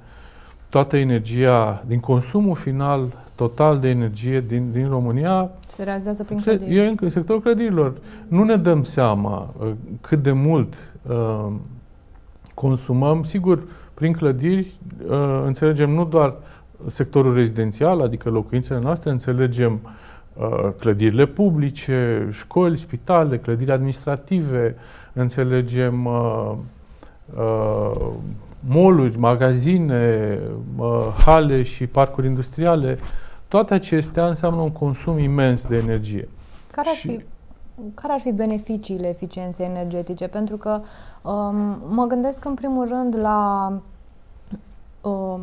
toată 0.71 0.97
energia, 0.97 1.85
din 1.87 2.00
consumul 2.00 2.57
final 2.57 3.12
total 3.35 3.79
de 3.79 3.89
energie 3.89 4.41
din, 4.41 4.73
din 4.73 4.89
România 4.89 5.50
se 5.67 5.83
realizează 5.83 6.25
prin 6.25 6.39
clădiri. 6.39 6.77
E 6.77 6.95
în 7.00 7.09
sectorul 7.09 7.41
clădirilor. 7.41 7.95
Nu 8.29 8.45
ne 8.45 8.57
dăm 8.57 8.83
seama 8.83 9.55
uh, 9.59 9.71
cât 10.00 10.19
de 10.19 10.33
mult 10.33 10.75
uh, 11.09 11.47
consumăm. 12.55 13.23
Sigur, 13.23 13.62
prin 13.95 14.12
clădiri 14.12 14.75
uh, 15.09 15.43
înțelegem 15.45 15.91
nu 15.91 16.05
doar 16.05 16.35
sectorul 16.87 17.35
rezidențial, 17.35 18.00
adică 18.00 18.31
locuințele 18.31 18.81
noastre, 18.81 19.11
înțelegem 19.11 19.81
uh, 20.35 20.69
clădirile 20.79 21.27
publice, 21.27 22.29
școli, 22.33 22.79
spitale, 22.79 23.39
clădiri 23.39 23.71
administrative, 23.71 24.77
înțelegem 25.12 26.05
uh, 26.05 26.53
uh, 27.37 28.12
moluri, 28.69 29.19
magazine, 29.19 30.38
uh, 30.76 31.07
hale 31.25 31.62
și 31.62 31.87
parcuri 31.87 32.26
industriale. 32.26 32.99
Toate 33.49 33.75
acestea 33.75 34.26
înseamnă 34.26 34.61
un 34.61 34.73
consum 34.73 35.19
imens 35.19 35.67
de 35.67 35.76
energie. 35.76 36.29
Care 36.71 36.88
ar 36.88 36.95
fi, 36.95 37.25
care 37.95 38.12
ar 38.12 38.21
fi 38.21 38.33
beneficiile 38.33 39.09
eficienței 39.09 39.67
energetice? 39.67 40.26
Pentru 40.26 40.57
că 40.57 40.81
um, 41.23 41.83
mă 41.88 42.05
gândesc 42.09 42.45
în 42.45 42.55
primul 42.55 42.88
rând 42.88 43.17
la 43.17 43.73
um, 45.00 45.40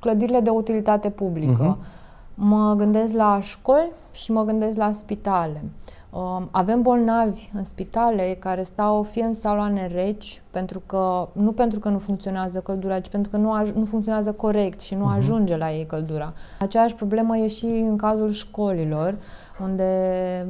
clădirile 0.00 0.40
de 0.40 0.50
utilitate 0.50 1.10
publică. 1.10 1.76
Uh-huh. 1.76 1.98
Mă 2.34 2.74
gândesc 2.76 3.14
la 3.14 3.38
școli 3.40 3.90
și 4.12 4.32
mă 4.32 4.42
gândesc 4.42 4.76
la 4.76 4.92
spitale. 4.92 5.62
Um, 5.62 5.68
avem 6.50 6.82
bolnavi 6.82 7.50
în 7.54 7.64
spitale 7.64 8.36
care 8.38 8.62
stau 8.62 9.02
fie 9.02 9.24
în 9.24 9.34
saloane 9.34 9.86
reci, 9.86 10.42
pentru 10.50 10.82
că, 10.86 11.28
nu 11.32 11.52
pentru 11.52 11.78
că 11.78 11.88
nu 11.88 11.98
funcționează 11.98 12.60
căldura, 12.60 13.00
ci 13.00 13.08
pentru 13.08 13.30
că 13.30 13.36
nu, 13.36 13.60
aj- 13.60 13.72
nu 13.74 13.84
funcționează 13.84 14.32
corect 14.32 14.80
și 14.80 14.94
nu 14.94 15.10
uh-huh. 15.10 15.16
ajunge 15.16 15.56
la 15.56 15.72
ei 15.72 15.86
căldura. 15.86 16.32
Aceeași 16.60 16.94
problemă 16.94 17.36
e 17.36 17.48
și 17.48 17.66
în 17.66 17.96
cazul 17.96 18.30
școlilor, 18.30 19.14
unde 19.62 20.46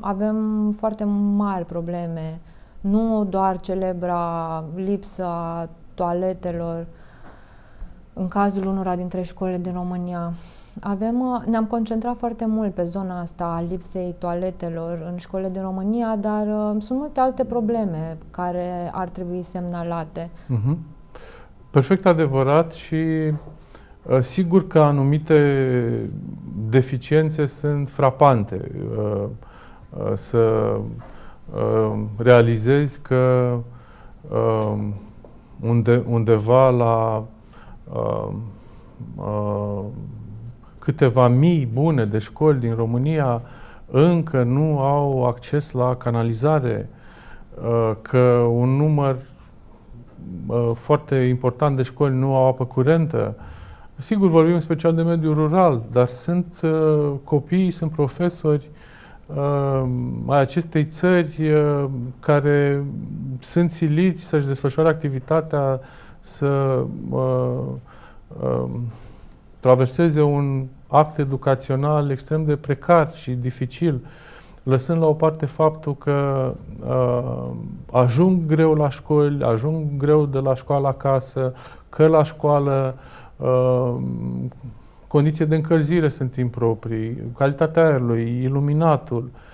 avem 0.00 0.70
foarte 0.78 1.04
mari 1.34 1.64
probleme. 1.64 2.40
Nu 2.80 3.24
doar 3.24 3.60
celebra 3.60 4.64
lipsa 4.74 5.68
toaletelor, 5.94 6.86
în 8.14 8.28
cazul 8.28 8.66
unora 8.66 8.96
dintre 8.96 9.22
școlile 9.22 9.58
din 9.58 9.72
România. 9.72 10.32
Avem, 10.80 11.20
uh, 11.20 11.42
ne-am 11.46 11.64
concentrat 11.64 12.16
foarte 12.16 12.46
mult 12.46 12.74
pe 12.74 12.84
zona 12.84 13.20
asta 13.20 13.44
a 13.44 13.64
lipsei 13.68 14.14
toaletelor 14.18 15.08
în 15.10 15.16
școlile 15.16 15.48
din 15.48 15.62
România, 15.62 16.16
dar 16.16 16.46
uh, 16.46 16.82
sunt 16.82 16.98
multe 16.98 17.20
alte 17.20 17.44
probleme 17.44 18.18
care 18.30 18.90
ar 18.92 19.08
trebui 19.08 19.42
semnalate. 19.42 20.30
Uh-huh. 20.30 20.76
Perfect 21.70 22.06
adevărat 22.06 22.72
și 22.72 22.94
uh, 22.94 24.20
sigur 24.20 24.66
că 24.66 24.80
anumite 24.80 26.10
deficiențe 26.68 27.46
sunt 27.46 27.88
frapante. 27.88 28.70
Uh, 28.98 29.24
uh, 29.90 30.12
să 30.14 30.76
uh, 31.54 32.00
realizezi 32.16 33.00
că 33.00 33.56
unde, 35.60 36.04
undeva 36.08 36.70
la 36.70 37.24
uh, 37.94 38.28
uh, 39.16 39.84
câteva 40.78 41.28
mii 41.28 41.68
bune 41.72 42.04
de 42.04 42.18
școli 42.18 42.58
din 42.58 42.74
România 42.74 43.42
încă 43.90 44.42
nu 44.42 44.78
au 44.78 45.26
acces 45.26 45.72
la 45.72 45.96
canalizare, 45.96 46.88
uh, 47.64 47.92
că 48.02 48.46
un 48.50 48.68
număr 48.68 49.16
uh, 50.46 50.70
foarte 50.74 51.14
important 51.14 51.76
de 51.76 51.82
școli 51.82 52.14
nu 52.14 52.34
au 52.36 52.46
apă 52.46 52.64
curentă. 52.64 53.34
Sigur, 53.96 54.28
vorbim 54.28 54.58
special 54.58 54.94
de 54.94 55.02
mediul 55.02 55.34
rural, 55.34 55.82
dar 55.92 56.06
sunt 56.06 56.54
uh, 56.62 57.12
copii, 57.24 57.70
sunt 57.70 57.90
profesori 57.90 58.70
ai 60.26 60.40
acestei 60.40 60.84
țări 60.84 61.52
care 62.20 62.84
sunt 63.38 63.70
siliți 63.70 64.24
să-și 64.24 64.46
desfășoare 64.46 64.88
activitatea 64.88 65.80
să 66.24 66.84
uh, 67.10 67.60
uh, 68.42 68.70
traverseze 69.60 70.22
un 70.22 70.66
act 70.86 71.18
educațional 71.18 72.10
extrem 72.10 72.44
de 72.44 72.56
precar 72.56 73.14
și 73.14 73.30
dificil, 73.30 74.00
lăsând 74.62 75.00
la 75.00 75.06
o 75.06 75.12
parte 75.12 75.46
faptul 75.46 75.96
că 75.96 76.50
uh, 76.86 77.50
ajung 77.90 78.46
greu 78.46 78.74
la 78.74 78.88
școli, 78.88 79.44
ajung 79.44 79.96
greu 79.96 80.26
de 80.26 80.38
la 80.38 80.54
școală 80.54 80.88
acasă, 80.88 81.54
că 81.88 82.06
la 82.06 82.22
școală 82.22 82.94
uh, 83.36 83.94
condiții 85.06 85.46
de 85.46 85.54
încălzire 85.54 86.08
sunt 86.08 86.36
improprii, 86.36 87.22
calitatea 87.36 87.84
aerului, 87.84 88.42
iluminatul. 88.42 89.22
Uh, 89.22 89.53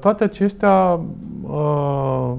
toate 0.00 0.24
acestea 0.24 1.00
uh, 1.42 2.32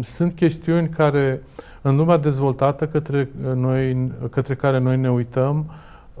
sunt 0.00 0.32
chestiuni 0.32 0.88
care 0.88 1.42
în 1.82 1.96
lumea 1.96 2.16
dezvoltată 2.16 2.86
către, 2.86 3.28
noi, 3.54 4.12
către 4.30 4.54
care 4.54 4.78
noi 4.78 4.96
ne 4.96 5.10
uităm 5.10 5.70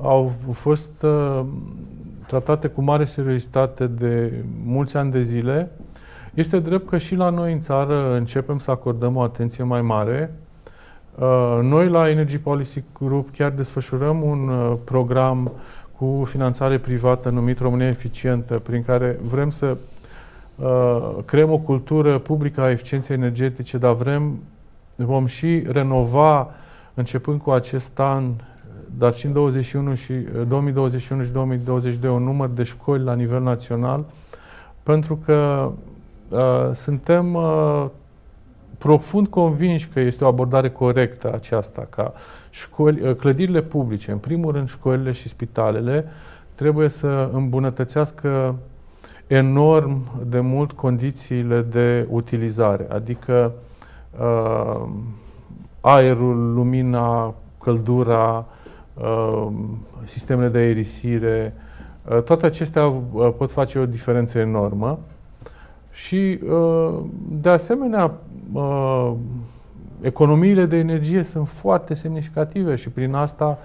au 0.02 0.32
fost 0.52 1.02
uh, 1.02 1.40
tratate 2.26 2.68
cu 2.68 2.82
mare 2.82 3.04
seriozitate 3.04 3.86
de 3.86 4.32
mulți 4.64 4.96
ani 4.96 5.10
de 5.10 5.22
zile. 5.22 5.70
Este 6.34 6.58
drept 6.58 6.88
că 6.88 6.98
și 6.98 7.14
la 7.14 7.30
noi 7.30 7.52
în 7.52 7.60
țară 7.60 8.14
începem 8.14 8.58
să 8.58 8.70
acordăm 8.70 9.16
o 9.16 9.22
atenție 9.22 9.64
mai 9.64 9.82
mare. 9.82 10.34
Uh, 11.18 11.58
noi 11.62 11.88
la 11.88 12.10
Energy 12.10 12.38
Policy 12.38 12.82
Group 12.98 13.30
chiar 13.36 13.50
desfășurăm 13.50 14.22
un 14.22 14.48
uh, 14.48 14.76
program 14.84 15.52
cu 15.98 16.22
finanțare 16.24 16.78
privată 16.78 17.30
numit 17.30 17.58
România 17.58 17.88
Eficientă, 17.88 18.58
prin 18.58 18.82
care 18.82 19.18
vrem 19.22 19.50
să 19.50 19.66
uh, 19.66 19.76
creăm 21.24 21.52
o 21.52 21.58
cultură 21.58 22.18
publică 22.18 22.60
a 22.60 22.70
eficienței 22.70 23.16
energetice, 23.16 23.78
dar 23.78 23.92
vrem, 23.92 24.38
vom 24.96 25.26
și 25.26 25.62
renova, 25.68 26.50
începând 26.94 27.40
cu 27.40 27.50
acest 27.50 27.98
an, 27.98 28.24
dar 28.98 29.14
și 29.14 29.26
în 29.26 29.32
21 29.32 29.94
și, 29.94 30.12
2021 30.48 31.22
și 31.22 31.30
2022 31.30 32.10
un 32.10 32.22
număr 32.22 32.48
de 32.48 32.62
școli 32.62 33.04
la 33.04 33.14
nivel 33.14 33.42
național, 33.42 34.04
pentru 34.82 35.16
că 35.24 35.70
uh, 36.28 36.70
suntem 36.72 37.34
uh, 37.34 37.86
profund 38.78 39.26
convinși 39.26 39.88
că 39.88 40.00
este 40.00 40.24
o 40.24 40.26
abordare 40.26 40.70
corectă 40.70 41.32
aceasta, 41.34 41.86
ca 41.90 42.12
școli, 42.50 43.08
uh, 43.08 43.14
clădirile 43.14 43.62
publice, 43.62 44.10
în 44.10 44.18
primul 44.18 44.52
rând 44.52 44.68
școlile 44.68 45.12
și 45.12 45.28
spitalele, 45.28 46.04
trebuie 46.54 46.88
să 46.88 47.30
îmbunătățească 47.32 48.54
enorm 49.26 50.02
de 50.26 50.40
mult 50.40 50.72
condițiile 50.72 51.62
de 51.62 52.06
utilizare, 52.10 52.86
adică 52.90 53.52
uh, 54.20 54.88
aerul, 55.80 56.52
lumina, 56.54 57.34
căldura, 57.62 58.46
uh, 58.94 59.46
sistemele 60.04 60.48
de 60.48 60.58
aerisire, 60.58 61.54
uh, 62.10 62.22
toate 62.22 62.46
acestea 62.46 62.86
uh, 62.86 63.32
pot 63.36 63.50
face 63.50 63.78
o 63.78 63.86
diferență 63.86 64.38
enormă. 64.38 64.98
Și, 65.90 66.38
uh, 66.48 66.94
de 67.28 67.48
asemenea, 67.48 68.12
uh, 68.52 69.12
economiile 70.00 70.66
de 70.66 70.76
energie 70.76 71.22
sunt 71.22 71.48
foarte 71.48 71.94
semnificative 71.94 72.74
și 72.74 72.88
prin 72.88 73.14
asta 73.14 73.58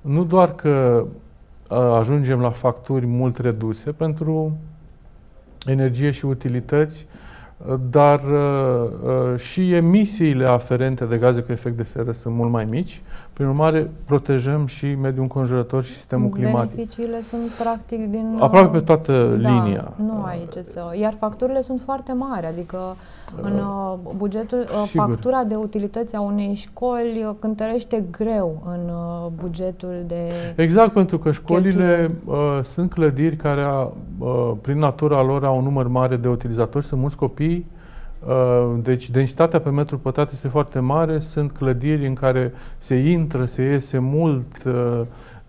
nu 0.00 0.24
doar 0.24 0.54
că 0.54 1.04
uh, 1.70 1.78
ajungem 1.78 2.40
la 2.40 2.50
facturi 2.50 3.06
mult 3.06 3.38
reduse 3.38 3.92
pentru 3.92 4.56
energie 5.66 6.10
și 6.10 6.24
utilități, 6.24 7.06
dar 7.90 8.20
și 9.36 9.74
emisiile 9.74 10.46
aferente 10.46 11.04
de 11.04 11.16
gaze 11.16 11.40
cu 11.40 11.52
efect 11.52 11.76
de 11.76 11.82
seră 11.82 12.12
sunt 12.12 12.34
mult 12.34 12.50
mai 12.50 12.64
mici. 12.64 13.02
Prin 13.32 13.48
urmare, 13.48 13.90
protejăm 14.04 14.66
și 14.66 14.94
mediul 14.94 15.22
înconjurător 15.22 15.82
și 15.82 15.92
sistemul 15.92 16.28
climatic. 16.28 16.74
Beneficiile 16.74 17.20
sunt 17.20 17.48
practic 17.60 18.10
din... 18.10 18.36
Aproape 18.40 18.78
pe 18.78 18.84
toată 18.84 19.38
da, 19.42 19.48
linia. 19.48 19.92
Nu 19.96 20.22
ai 20.24 20.48
ce 20.52 20.62
să... 20.62 20.82
Iar 21.00 21.14
facturile 21.18 21.60
sunt 21.60 21.80
foarte 21.80 22.12
mari, 22.12 22.46
adică 22.46 22.96
în 23.42 23.62
bugetul, 24.16 24.66
Sigur. 24.86 25.06
factura 25.06 25.44
de 25.44 25.54
utilități 25.54 26.16
a 26.16 26.20
unei 26.20 26.54
școli 26.54 27.36
cântărește 27.38 28.04
greu 28.10 28.62
în 28.64 28.90
bugetul 29.34 30.04
de 30.06 30.32
Exact, 30.56 30.92
pentru 30.92 31.18
că 31.18 31.30
școlile 31.30 32.10
uh, 32.24 32.58
sunt 32.62 32.90
clădiri 32.90 33.36
care, 33.36 33.88
uh, 34.18 34.52
prin 34.60 34.78
natura 34.78 35.22
lor, 35.22 35.44
au 35.44 35.56
un 35.56 35.64
număr 35.64 35.88
mare 35.88 36.16
de 36.16 36.28
utilizatori, 36.28 36.84
sunt 36.84 37.00
mulți 37.00 37.16
copii, 37.16 37.45
uh, 38.26 38.78
deci 38.82 39.10
densitatea 39.10 39.60
pe 39.60 39.70
metru 39.70 39.98
pătrat 39.98 40.32
este 40.32 40.48
foarte 40.48 40.78
mare, 40.78 41.18
sunt 41.18 41.52
clădiri 41.52 42.06
în 42.06 42.14
care 42.14 42.52
se 42.78 42.94
intră, 42.94 43.44
se 43.44 43.62
iese 43.62 43.98
mult, 43.98 44.64
uh, 44.64 45.00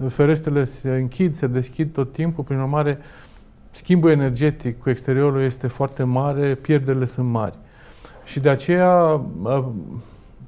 ferestrele 0.07 0.63
se 0.63 0.89
închid, 0.89 1.35
se 1.35 1.47
deschid 1.47 1.93
tot 1.93 2.11
timpul, 2.11 2.43
prin 2.43 2.59
urmare, 2.59 2.97
schimbul 3.69 4.09
energetic 4.09 4.79
cu 4.79 4.89
exteriorul 4.89 5.41
este 5.41 5.67
foarte 5.67 6.03
mare, 6.03 6.55
pierderile 6.55 7.05
sunt 7.05 7.29
mari. 7.29 7.57
Și 8.25 8.39
de 8.39 8.49
aceea, 8.49 9.21
uh, 9.41 9.65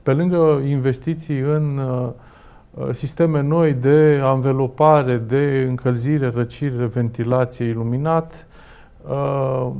pe 0.03 0.13
lângă 0.13 0.61
investiții 0.65 1.39
în 1.39 1.77
uh, 1.77 2.09
Uh, 2.79 2.89
sisteme 2.91 3.41
noi 3.41 3.73
de 3.73 4.19
anvelopare, 4.23 5.17
de 5.17 5.65
încălzire, 5.67 6.31
răcire, 6.35 6.85
ventilație, 6.85 7.65
iluminat. 7.65 8.47
Uh, 9.07 9.71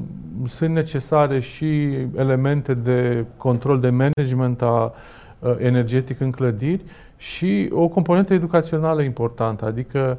sunt 0.48 0.74
necesare 0.74 1.40
și 1.40 1.90
elemente 2.16 2.74
de 2.74 3.26
control 3.38 3.80
de 3.80 3.90
management 3.90 4.62
a 4.62 4.94
uh, 5.40 5.56
energetic 5.58 6.20
în 6.20 6.32
clădiri 6.32 6.84
și 7.18 7.70
o 7.72 7.88
componentă 7.88 8.34
educațională 8.34 9.02
importantă, 9.02 9.66
adică 9.66 10.18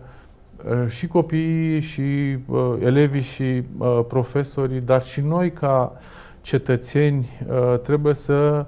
și 0.88 1.06
copiii, 1.06 1.80
și 1.80 2.38
elevii, 2.80 3.22
și 3.22 3.62
profesorii, 4.08 4.80
dar 4.80 5.02
și 5.02 5.20
noi 5.20 5.52
ca 5.52 5.92
cetățeni 6.40 7.28
trebuie 7.82 8.14
să 8.14 8.66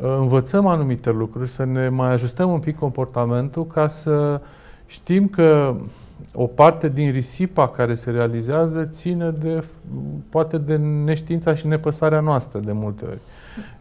învățăm 0.00 0.66
anumite 0.66 1.10
lucruri, 1.10 1.50
să 1.50 1.64
ne 1.64 1.88
mai 1.88 2.12
ajustăm 2.12 2.50
un 2.50 2.58
pic 2.58 2.78
comportamentul 2.78 3.66
ca 3.66 3.86
să 3.86 4.40
știm 4.86 5.28
că 5.28 5.74
o 6.34 6.46
parte 6.46 6.88
din 6.88 7.10
risipa 7.10 7.68
care 7.68 7.94
se 7.94 8.10
realizează 8.10 8.84
ține 8.84 9.30
de, 9.30 9.64
poate 10.28 10.58
de 10.58 10.76
neștiința 10.76 11.54
și 11.54 11.66
nepăsarea 11.66 12.20
noastră 12.20 12.58
de 12.58 12.72
multe 12.72 13.04
ori. 13.04 13.20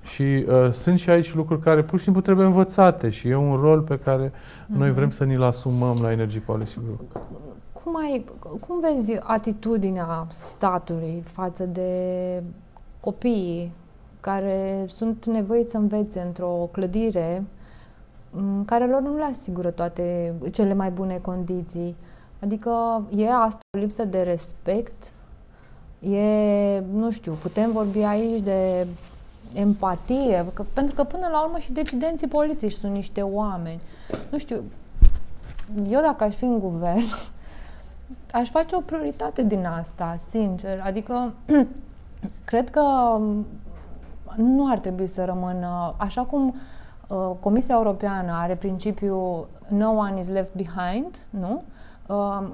Și 0.03 0.23
uh, 0.23 0.71
sunt 0.71 0.99
și 0.99 1.09
aici 1.09 1.33
lucruri 1.33 1.61
care 1.61 1.83
pur 1.83 1.97
și 1.97 2.03
simplu 2.03 2.21
trebuie 2.21 2.45
învățate 2.45 3.09
și 3.09 3.27
e 3.27 3.35
un 3.35 3.55
rol 3.55 3.81
pe 3.81 3.99
care 3.99 4.27
mm-hmm. 4.29 4.77
noi 4.77 4.87
mhm. 4.87 4.95
vrem 4.95 5.09
să 5.09 5.23
ni-l 5.23 5.43
asumăm 5.43 5.97
la 6.01 6.11
Energy 6.11 6.39
Policy 6.39 6.79
Group. 6.83 7.27
Cum, 7.83 7.95
ai, 7.95 8.25
cum 8.39 8.79
vezi 8.79 9.19
atitudinea 9.23 10.27
statului 10.29 11.23
față 11.25 11.65
de 11.65 11.91
copiii 12.99 13.71
care 14.19 14.85
sunt 14.87 15.25
nevoiți 15.25 15.71
să 15.71 15.77
învețe 15.77 16.19
într-o 16.19 16.69
clădire 16.71 17.43
care 18.65 18.87
lor 18.87 19.01
nu 19.01 19.15
le 19.15 19.23
asigură 19.23 19.69
toate 19.69 20.33
cele 20.51 20.73
mai 20.73 20.89
bune 20.89 21.19
condiții. 21.21 21.95
Adică 22.43 23.03
e 23.15 23.31
asta 23.31 23.59
o 23.77 23.79
lipsă 23.79 24.03
de 24.03 24.21
respect, 24.21 25.11
e, 25.99 26.79
nu 26.79 27.11
știu, 27.11 27.33
putem 27.33 27.71
vorbi 27.71 28.01
aici 28.01 28.41
de 28.41 28.87
empatie, 29.53 30.45
că, 30.53 30.65
pentru 30.73 30.95
că 30.95 31.03
până 31.03 31.27
la 31.31 31.43
urmă 31.43 31.57
și 31.57 31.71
decidenții 31.71 32.27
politici 32.27 32.71
sunt 32.71 32.93
niște 32.93 33.21
oameni. 33.21 33.79
Nu 34.29 34.37
știu, 34.37 34.63
eu 35.89 36.01
dacă 36.01 36.23
aș 36.23 36.35
fi 36.35 36.43
în 36.43 36.59
guvern, 36.59 37.03
aș 38.31 38.49
face 38.49 38.75
o 38.75 38.79
prioritate 38.79 39.43
din 39.43 39.65
asta, 39.65 40.15
sincer. 40.27 40.81
Adică, 40.83 41.33
cred 42.45 42.69
că 42.69 43.17
nu 44.35 44.71
ar 44.71 44.79
trebui 44.79 45.07
să 45.07 45.25
rămână 45.25 45.93
așa 45.97 46.21
cum 46.21 46.55
uh, 47.07 47.31
Comisia 47.39 47.75
Europeană 47.75 48.31
are 48.31 48.55
principiul 48.55 49.47
no 49.67 49.89
one 49.89 50.19
is 50.19 50.27
left 50.27 50.53
behind, 50.53 51.19
nu? 51.29 51.51
Uh, 51.51 51.77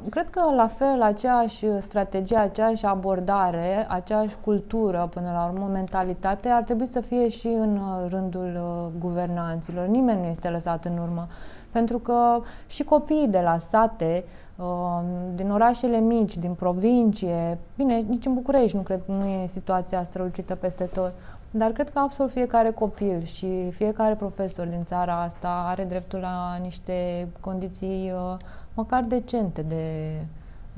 cred 0.09 0.29
că 0.29 0.41
la 0.55 0.67
fel 0.67 1.01
aceeași 1.01 1.65
strategie, 1.79 2.37
aceeași 2.37 2.85
abordare, 2.85 3.85
aceeași 3.89 4.35
cultură, 4.43 5.09
până 5.13 5.31
la 5.31 5.51
urmă, 5.51 5.67
mentalitate, 5.71 6.49
ar 6.49 6.63
trebui 6.63 6.85
să 6.87 6.99
fie 6.99 7.29
și 7.29 7.47
în 7.47 7.77
uh, 7.77 8.09
rândul 8.09 8.59
uh, 8.61 8.99
guvernanților. 8.99 9.87
Nimeni 9.87 10.21
nu 10.21 10.27
este 10.27 10.49
lăsat 10.49 10.85
în 10.85 10.97
urmă. 10.97 11.27
Pentru 11.71 11.99
că 11.99 12.41
și 12.67 12.83
copiii 12.83 13.27
de 13.27 13.39
la 13.39 13.57
sate, 13.57 14.23
uh, 14.55 14.65
din 15.35 15.51
orașele 15.51 15.99
mici, 15.99 16.37
din 16.37 16.53
provincie, 16.53 17.57
bine, 17.75 17.97
nici 17.97 18.25
în 18.25 18.33
București 18.33 18.75
nu 18.75 18.81
cred 18.81 19.01
că 19.05 19.11
nu 19.11 19.25
e 19.25 19.45
situația 19.45 20.03
strălucită 20.03 20.55
peste 20.55 20.83
tot, 20.83 21.13
dar 21.51 21.71
cred 21.71 21.89
că 21.89 21.99
absolut 21.99 22.31
fiecare 22.31 22.71
copil 22.71 23.23
și 23.23 23.71
fiecare 23.71 24.15
profesor 24.15 24.67
din 24.67 24.83
țara 24.85 25.21
asta 25.21 25.65
are 25.67 25.83
dreptul 25.83 26.19
la 26.19 26.57
niște 26.61 27.27
condiții 27.39 28.11
uh, 28.15 28.37
măcar 28.75 29.03
decente 29.03 29.61
de 29.61 29.83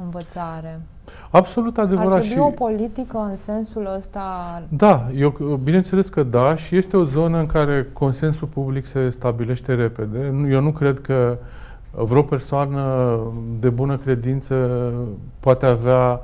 învățare. 0.04 0.82
Absolut 1.30 1.78
adevărat. 1.78 2.14
Ar 2.14 2.20
trebui 2.20 2.36
și... 2.36 2.40
o 2.40 2.66
politică 2.66 3.18
în 3.18 3.36
sensul 3.36 3.94
ăsta? 3.98 4.64
Da, 4.70 5.08
eu 5.16 5.30
bineînțeles 5.64 6.10
că 6.10 6.24
da 6.24 6.56
și 6.56 6.76
este 6.76 6.98
o 6.98 7.04
zonă 7.04 7.40
în 7.40 7.46
care 7.46 7.90
consensul 7.94 8.48
public 8.48 8.86
se 8.86 9.10
stabilește 9.10 9.74
repede. 9.74 10.34
Eu 10.50 10.62
nu 10.62 10.72
cred 10.72 11.00
că 11.00 11.38
vreo 11.92 12.22
persoană 12.22 13.18
de 13.60 13.70
bună 13.70 13.98
credință 13.98 14.94
poate 15.40 15.66
avea 15.66 16.22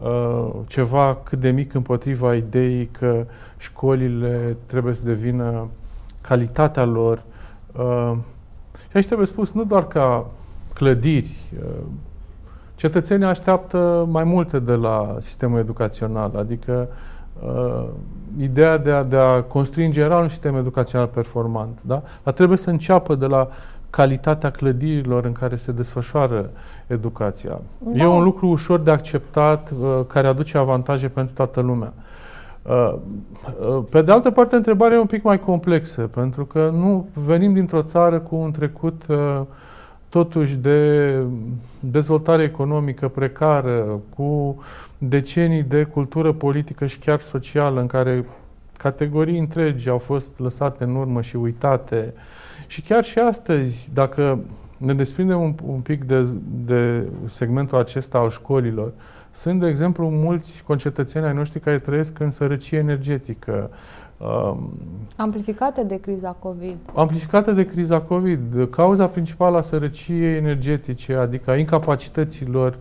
Uh, 0.00 0.50
ceva 0.66 1.18
cât 1.22 1.40
de 1.40 1.50
mic 1.50 1.74
împotriva 1.74 2.34
ideii 2.34 2.86
că 2.86 3.26
școlile 3.56 4.56
trebuie 4.66 4.94
să 4.94 5.04
devină 5.04 5.68
calitatea 6.20 6.84
lor. 6.84 7.22
Uh, 7.72 8.12
și 8.90 8.96
aici 8.96 9.06
trebuie 9.06 9.26
spus, 9.26 9.52
nu 9.52 9.64
doar 9.64 9.86
ca 9.86 10.26
clădiri, 10.72 11.36
uh, 11.58 11.66
cetățenii 12.74 13.26
așteaptă 13.26 14.06
mai 14.10 14.24
multe 14.24 14.58
de 14.58 14.74
la 14.74 15.16
sistemul 15.20 15.58
educațional, 15.58 16.32
adică 16.36 16.88
uh, 17.42 17.84
ideea 18.38 18.78
de 18.78 18.90
a, 18.90 19.02
de 19.02 19.16
a 19.16 19.42
construi 19.42 19.84
în 19.84 19.92
general 19.92 20.22
un 20.22 20.28
sistem 20.28 20.56
educațional 20.56 21.06
performant. 21.06 21.78
Da? 21.82 22.02
Dar 22.22 22.34
trebuie 22.34 22.58
să 22.58 22.70
înceapă 22.70 23.14
de 23.14 23.26
la 23.26 23.48
calitatea 23.90 24.50
clădirilor 24.50 25.24
în 25.24 25.32
care 25.32 25.56
se 25.56 25.72
desfășoară 25.72 26.50
educația. 26.86 27.60
Da. 27.78 28.02
E 28.02 28.06
un 28.06 28.22
lucru 28.22 28.46
ușor 28.46 28.80
de 28.80 28.90
acceptat, 28.90 29.70
uh, 29.70 30.00
care 30.06 30.26
aduce 30.26 30.58
avantaje 30.58 31.08
pentru 31.08 31.34
toată 31.34 31.60
lumea. 31.60 31.92
Uh, 32.62 32.94
uh, 33.68 33.82
pe 33.90 34.02
de 34.02 34.12
altă 34.12 34.30
parte, 34.30 34.56
întrebarea 34.56 34.96
e 34.96 35.00
un 35.00 35.06
pic 35.06 35.22
mai 35.22 35.40
complexă, 35.40 36.02
pentru 36.02 36.44
că 36.44 36.70
nu 36.72 37.08
venim 37.12 37.52
dintr-o 37.52 37.82
țară 37.82 38.18
cu 38.18 38.36
un 38.36 38.50
trecut 38.50 39.02
totuși 40.10 40.56
de 40.56 41.14
dezvoltare 41.80 42.42
economică 42.42 43.08
precară, 43.08 44.00
cu 44.14 44.62
decenii 44.98 45.62
de 45.62 45.82
cultură 45.84 46.32
politică 46.32 46.86
și 46.86 46.98
chiar 46.98 47.18
socială, 47.18 47.80
în 47.80 47.86
care 47.86 48.24
categorii 48.78 49.38
întregi 49.38 49.88
au 49.88 49.98
fost 49.98 50.38
lăsate 50.38 50.84
în 50.84 50.94
urmă 50.94 51.22
și 51.22 51.36
uitate. 51.36 52.14
Și 52.66 52.80
chiar 52.80 53.04
și 53.04 53.18
astăzi, 53.18 53.90
dacă 53.94 54.38
ne 54.76 54.94
desprindem 54.94 55.40
un, 55.40 55.54
un 55.66 55.80
pic 55.80 56.04
de, 56.04 56.28
de 56.64 57.06
segmentul 57.26 57.78
acesta 57.78 58.18
al 58.18 58.30
școlilor, 58.30 58.92
sunt, 59.32 59.60
de 59.60 59.66
exemplu, 59.66 60.08
mulți 60.08 60.62
concetățeni 60.66 61.26
ai 61.26 61.34
noștri 61.34 61.60
care 61.60 61.78
trăiesc 61.78 62.18
în 62.18 62.30
sărăcie 62.30 62.78
energetică. 62.78 63.70
Um, 64.24 64.72
amplificate 65.16 65.84
de 65.84 66.00
criza 66.00 66.30
COVID. 66.30 66.78
Amplificate 66.94 67.52
de 67.52 67.66
criza 67.66 68.00
COVID. 68.00 68.68
Cauza 68.70 69.06
principală 69.06 69.56
a 69.56 69.60
sărăciei 69.60 70.36
energetice, 70.36 71.14
adică 71.14 71.50
a 71.50 71.56
incapacităților 71.56 72.78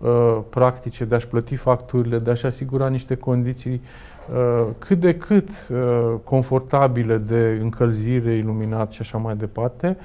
uh, 0.00 0.38
practice 0.50 1.04
de 1.04 1.14
a-și 1.14 1.28
plăti 1.28 1.56
facturile, 1.56 2.18
de 2.18 2.30
a-și 2.30 2.46
asigura 2.46 2.88
niște 2.88 3.16
condiții 3.16 3.80
Uh, 4.32 4.66
cât 4.78 5.00
de 5.00 5.16
cât 5.16 5.48
uh, 5.70 6.14
confortabile 6.24 7.18
de 7.18 7.58
încălzire, 7.60 8.34
iluminat 8.34 8.92
și 8.92 9.00
așa 9.00 9.18
mai 9.18 9.36
departe. 9.36 9.96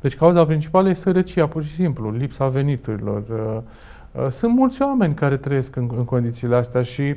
Deci 0.00 0.16
cauza 0.16 0.44
principală 0.44 0.88
e 0.88 0.94
sărăcia, 0.94 1.46
pur 1.46 1.64
și 1.64 1.70
simplu, 1.70 2.10
lipsa 2.10 2.48
veniturilor. 2.48 3.22
Uh, 3.28 4.30
sunt 4.30 4.52
mulți 4.54 4.82
oameni 4.82 5.14
care 5.14 5.36
trăiesc 5.36 5.76
în, 5.76 5.90
în 5.96 6.04
condițiile 6.04 6.56
astea 6.56 6.82
și 6.82 7.14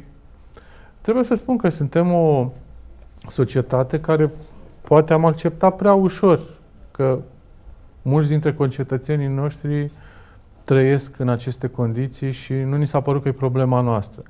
trebuie 1.01 1.23
să 1.23 1.33
spun 1.33 1.57
că 1.57 1.69
suntem 1.69 2.11
o 2.13 2.51
societate 3.27 3.99
care 3.99 4.29
poate 4.81 5.13
am 5.13 5.25
acceptat 5.25 5.75
prea 5.75 5.93
ușor 5.93 6.39
că 6.91 7.17
mulți 8.01 8.29
dintre 8.29 8.53
concetățenii 8.53 9.27
noștri 9.27 9.91
trăiesc 10.63 11.19
în 11.19 11.29
aceste 11.29 11.67
condiții 11.67 12.31
și 12.31 12.53
nu 12.53 12.77
ni 12.77 12.87
s-a 12.87 12.99
părut 12.99 13.21
că 13.21 13.27
e 13.27 13.31
problema 13.31 13.81
noastră. 13.81 14.23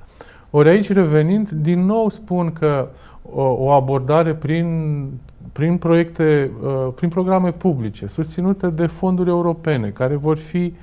Ori 0.50 0.68
aici 0.68 0.92
revenind, 0.92 1.50
din 1.50 1.84
nou 1.84 2.08
spun 2.08 2.52
că 2.52 2.88
o, 3.34 3.42
o 3.42 3.70
abordare 3.70 4.34
prin, 4.34 5.06
prin 5.52 5.76
proiecte, 5.76 6.50
uh, 6.62 6.88
prin 6.94 7.08
programe 7.08 7.52
publice, 7.52 8.06
susținute 8.06 8.66
de 8.66 8.86
fonduri 8.86 9.28
europene, 9.28 9.88
care 9.88 10.16
vor 10.16 10.36
fi 10.36 10.74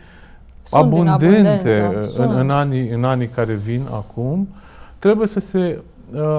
Sunt 0.62 0.84
abundente 0.84 1.82
în, 1.82 2.04
în, 2.18 2.38
în, 2.38 2.50
anii, 2.50 2.90
în 2.90 3.04
anii 3.04 3.28
care 3.28 3.54
vin 3.54 3.82
acum, 3.92 4.48
trebuie 5.00 5.28
să 5.28 5.40
se 5.40 5.78
uh, 5.78 5.84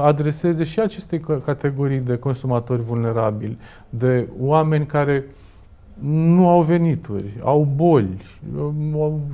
adreseze 0.02 0.64
și 0.64 0.81
aceste 0.81 1.20
categorii 1.44 2.00
de 2.00 2.16
consumatori 2.16 2.83
vulnerabili, 2.83 3.59
de 3.88 4.28
oameni 4.40 4.87
care 4.87 5.24
nu 6.02 6.48
au 6.48 6.62
venituri, 6.62 7.24
au 7.42 7.68
boli, 7.74 8.26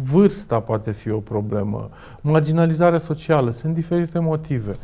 vârsta 0.02 0.60
poate 0.60 0.92
fi 0.92 1.10
o 1.10 1.18
problemă, 1.18 1.90
marginalizarea 2.20 2.98
socială, 2.98 3.50
sunt 3.50 3.74
diferite 3.74 4.18
motive. 4.18 4.74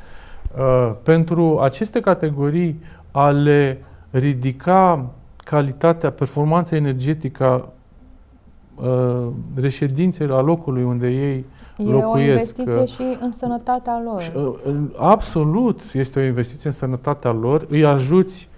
Uh, 0.58 0.92
pentru 1.02 1.58
aceste 1.58 2.00
categorii 2.00 2.82
a 3.10 3.30
le 3.30 3.84
ridica 4.10 5.10
calitatea, 5.36 6.10
performanța 6.10 6.76
energetică 6.76 7.68
uh, 8.74 9.26
reședinței 9.54 10.26
a 10.26 10.40
locului 10.40 10.82
unde 10.82 11.08
ei 11.08 11.44
E 11.86 11.92
locuiesc. 11.92 12.14
o 12.14 12.18
investiție 12.18 12.84
și 12.84 13.16
în 13.20 13.32
sănătatea 13.32 14.02
lor. 14.04 14.32
Uh, 14.34 14.74
absolut, 14.98 15.80
este 15.92 16.18
o 16.18 16.22
investiție 16.22 16.68
în 16.68 16.74
sănătatea 16.74 17.32
lor. 17.32 17.66
Îi 17.68 17.84
ajuți 17.84 18.48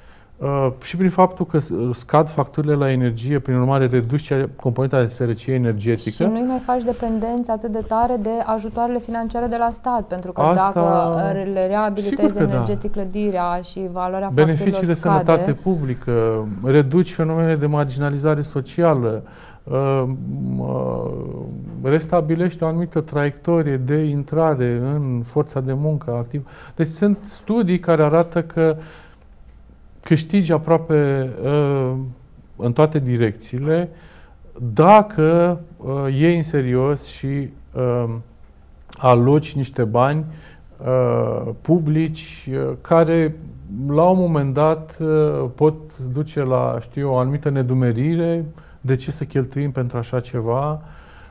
Uh, 0.43 0.69
și 0.83 0.97
prin 0.97 1.11
faptul 1.11 1.47
că 1.47 1.59
scad 1.93 2.29
facturile 2.29 2.75
la 2.75 2.91
energie, 2.91 3.39
prin 3.39 3.57
urmare 3.57 3.87
reduci 3.87 4.33
componenta 4.57 5.01
de 5.01 5.07
sărăcie 5.07 5.55
energetică. 5.55 6.23
Și 6.23 6.23
nu 6.23 6.45
mai 6.47 6.63
faci 6.65 6.83
dependență 6.83 7.53
atât 7.53 7.71
de 7.71 7.85
tare 7.87 8.17
de 8.23 8.31
ajutoarele 8.47 8.99
financiare 8.99 9.47
de 9.47 9.57
la 9.57 9.71
stat, 9.73 10.03
pentru 10.03 10.33
că 10.33 10.41
Asta, 10.41 10.73
dacă 10.75 11.51
le 11.53 11.67
reabilitezi 11.67 12.37
da. 12.37 12.43
energetic 12.43 12.93
da. 12.93 13.01
clădirea 13.01 13.61
și 13.61 13.89
valoarea 13.93 14.31
Beneficii 14.33 14.87
de 14.87 14.93
scade, 14.93 14.95
sănătate 14.95 15.53
publică, 15.53 16.47
reduci 16.65 17.13
fenomenele 17.13 17.57
de 17.57 17.67
marginalizare 17.67 18.43
socială, 18.43 19.23
uh, 19.25 19.31
uh, 19.65 20.05
restabilești 21.83 22.63
o 22.63 22.67
anumită 22.67 23.01
traiectorie 23.01 23.77
de 23.77 24.03
intrare 24.03 24.81
în 24.95 25.23
forța 25.25 25.61
de 25.61 25.73
muncă 25.73 26.11
activă. 26.11 26.45
Deci 26.77 26.87
sunt 26.87 27.19
studii 27.23 27.79
care 27.79 28.03
arată 28.03 28.43
că 28.43 28.77
câștigi 30.03 30.53
aproape 30.53 31.31
uh, 31.45 31.93
în 32.57 32.73
toate 32.73 32.99
direcțiile 32.99 33.89
dacă 34.73 35.61
uh, 35.77 36.15
iei 36.15 36.37
în 36.37 36.43
serios 36.43 37.05
și 37.05 37.51
uh, 37.75 38.15
aloci 38.99 39.55
niște 39.55 39.85
bani 39.85 40.25
uh, 40.87 41.53
publici 41.61 42.49
uh, 42.53 42.73
care 42.81 43.37
la 43.89 44.09
un 44.09 44.19
moment 44.19 44.55
dat 44.55 44.99
uh, 45.01 45.45
pot 45.55 45.99
duce 46.13 46.43
la, 46.43 46.79
știu 46.81 47.13
o 47.13 47.17
anumită 47.17 47.51
nedumerire 47.51 48.45
de 48.85 48.95
ce 48.95 49.11
să 49.11 49.25
cheltuim 49.25 49.71
pentru 49.71 49.99
așa 49.99 50.21
ceva, 50.21 50.83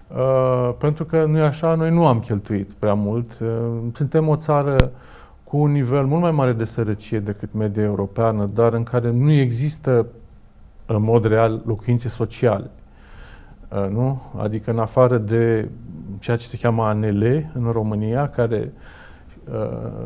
uh, 0.07 0.73
pentru 0.77 1.05
că 1.05 1.25
nu 1.25 1.37
e 1.37 1.41
așa, 1.41 1.75
noi 1.75 1.91
nu 1.91 2.07
am 2.07 2.19
cheltuit 2.19 2.71
prea 2.71 2.93
mult. 2.93 3.37
Uh, 3.41 3.47
suntem 3.93 4.27
o 4.27 4.35
țară 4.35 4.75
uh, 4.81 4.89
cu 5.43 5.57
un 5.57 5.71
nivel 5.71 6.05
mult 6.05 6.21
mai 6.21 6.31
mare 6.31 6.53
de 6.53 6.63
sărăcie 6.63 7.19
decât 7.19 7.53
media 7.53 7.83
europeană, 7.83 8.49
dar 8.53 8.73
în 8.73 8.83
care 8.83 9.11
nu 9.11 9.31
există 9.31 10.05
în 10.85 11.01
mod 11.01 11.25
real 11.25 11.61
locuințe 11.65 12.09
sociale. 12.09 12.69
Uh, 13.69 13.89
nu? 13.89 14.21
Adică 14.37 14.71
în 14.71 14.79
afară 14.79 15.17
de 15.17 15.69
ceea 16.19 16.37
ce 16.37 16.45
se 16.45 16.57
cheamă 16.61 16.83
ANL 16.83 17.51
în 17.53 17.69
România, 17.71 18.29
care 18.29 18.71
Uh, 18.75 19.00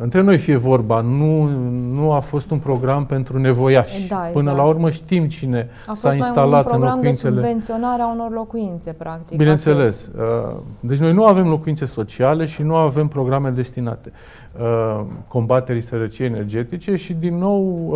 între 0.01 0.21
noi 0.21 0.37
fie 0.37 0.55
vorba, 0.55 1.01
nu, 1.01 1.49
nu 1.93 2.11
a 2.11 2.19
fost 2.19 2.51
un 2.51 2.57
program 2.57 3.05
pentru 3.05 3.39
nevoiași. 3.39 4.07
Da, 4.07 4.15
exact. 4.15 4.33
Până 4.33 4.51
la 4.51 4.63
urmă 4.63 4.89
știm 4.89 5.27
cine 5.27 5.69
a 5.85 5.93
s-a 5.93 6.13
instalat 6.13 6.71
în 6.71 6.79
locuințele. 6.79 7.33
de 7.33 7.39
subvenționare 7.39 8.01
a 8.01 8.11
unor 8.11 8.31
locuințe, 8.31 8.91
practic. 8.91 9.37
Bineînțeles. 9.37 10.09
Uh, 10.17 10.55
deci 10.79 10.97
noi 10.97 11.13
nu 11.13 11.25
avem 11.25 11.47
locuințe 11.47 11.85
sociale 11.85 12.45
și 12.45 12.61
nu 12.61 12.75
avem 12.75 13.07
programe 13.07 13.49
destinate 13.49 14.11
uh, 14.59 15.01
combaterii 15.27 15.81
sărăciei 15.81 16.27
energetice 16.27 16.95
și, 16.95 17.13
din 17.13 17.37
nou, 17.37 17.93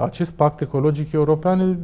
acest 0.00 0.32
pact 0.32 0.60
ecologic 0.60 1.12
european 1.12 1.78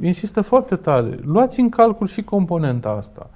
insistă 0.00 0.40
foarte 0.40 0.76
tare. 0.76 1.18
Luați 1.24 1.60
în 1.60 1.68
calcul 1.68 2.06
și 2.06 2.22
componenta 2.22 2.88
asta. 2.88 3.30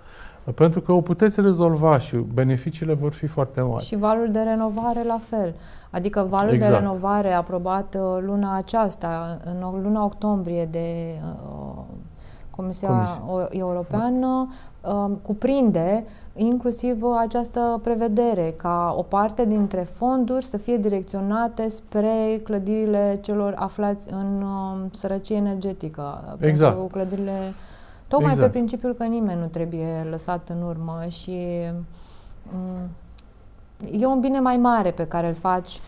Pentru 0.55 0.81
că 0.81 0.93
o 0.93 1.01
puteți 1.01 1.41
rezolva 1.41 1.99
și 1.99 2.17
beneficiile 2.17 2.95
vor 2.95 3.13
fi 3.13 3.27
foarte 3.27 3.61
mari. 3.61 3.85
Și 3.85 3.97
valul 3.97 4.29
de 4.31 4.41
renovare 4.41 5.03
la 5.03 5.19
fel. 5.23 5.55
Adică 5.91 6.27
valul 6.29 6.55
exact. 6.55 6.73
de 6.73 6.79
renovare 6.79 7.33
aprobat 7.33 7.95
uh, 7.95 8.19
luna 8.21 8.57
aceasta, 8.57 9.39
în 9.45 9.83
luna 9.83 10.05
octombrie 10.05 10.69
de 10.71 11.15
uh, 11.23 11.83
Comisia 12.51 12.89
Comisie. 12.89 13.59
Europeană, 13.59 14.49
uh, 14.81 15.11
cuprinde 15.23 16.05
inclusiv 16.35 17.03
această 17.19 17.81
prevedere 17.83 18.55
ca 18.57 18.95
o 18.99 19.03
parte 19.03 19.45
dintre 19.45 19.81
fonduri 19.81 20.45
să 20.45 20.57
fie 20.57 20.77
direcționate 20.77 21.69
spre 21.69 22.41
clădirile 22.45 23.19
celor 23.23 23.55
aflați 23.57 24.13
în 24.13 24.43
uh, 24.43 24.89
sărăcie 24.91 25.37
energetică. 25.37 26.37
Exact. 26.41 26.75
Pentru 26.75 26.93
clădirile 26.93 27.55
Tocmai 28.11 28.33
exact. 28.33 28.53
pe 28.53 28.59
principiul 28.59 28.93
că 28.93 29.05
nimeni 29.05 29.41
nu 29.41 29.47
trebuie 29.47 30.07
lăsat 30.11 30.49
în 30.49 30.63
urmă 30.63 30.99
și 31.09 31.37
mm, 32.53 32.89
e 34.01 34.07
un 34.07 34.21
bine 34.21 34.41
mai 34.41 34.57
mare 34.57 34.91
pe 34.91 35.07
care 35.07 35.29
îl 35.29 35.35
faci 35.35 35.81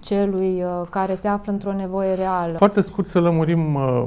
celui 0.00 0.62
uh, 0.62 0.86
care 0.90 1.14
se 1.14 1.28
află 1.28 1.52
într-o 1.52 1.72
nevoie 1.72 2.14
reală. 2.14 2.56
Foarte 2.56 2.80
scurt 2.80 3.08
să 3.08 3.20
lămurim 3.20 3.74
uh, 3.74 4.04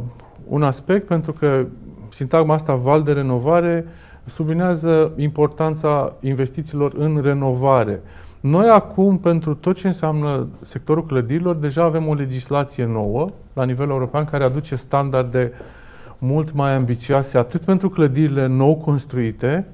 un 0.48 0.64
aspect, 0.64 1.08
pentru 1.08 1.32
că 1.32 1.66
sintagma 2.10 2.54
asta, 2.54 2.76
val 2.76 3.04
de 3.04 3.12
renovare, 3.12 3.88
sublinează 4.26 5.12
importanța 5.16 6.14
investițiilor 6.20 6.94
în 6.98 7.22
renovare. 7.22 8.02
Noi 8.40 8.70
acum, 8.70 9.18
pentru 9.18 9.56
tot 9.56 9.76
ce 9.76 9.88
înseamnă 9.88 10.48
sectorul 10.62 11.06
clădirilor, 11.06 11.56
deja 11.56 11.84
avem 11.84 12.08
o 12.08 12.14
legislație 12.14 12.86
nouă 12.86 13.26
la 13.54 13.64
nivel 13.64 13.90
european 13.90 14.26
care 14.26 14.44
aduce 14.44 14.76
standarde 14.76 15.52
uh, 15.54 15.82
mult 16.24 16.54
mai 16.54 16.74
ambițioase 16.74 17.38
atât 17.38 17.62
pentru 17.62 17.90
clădirile 17.90 18.48
nou 18.48 18.76
construite, 18.76 19.66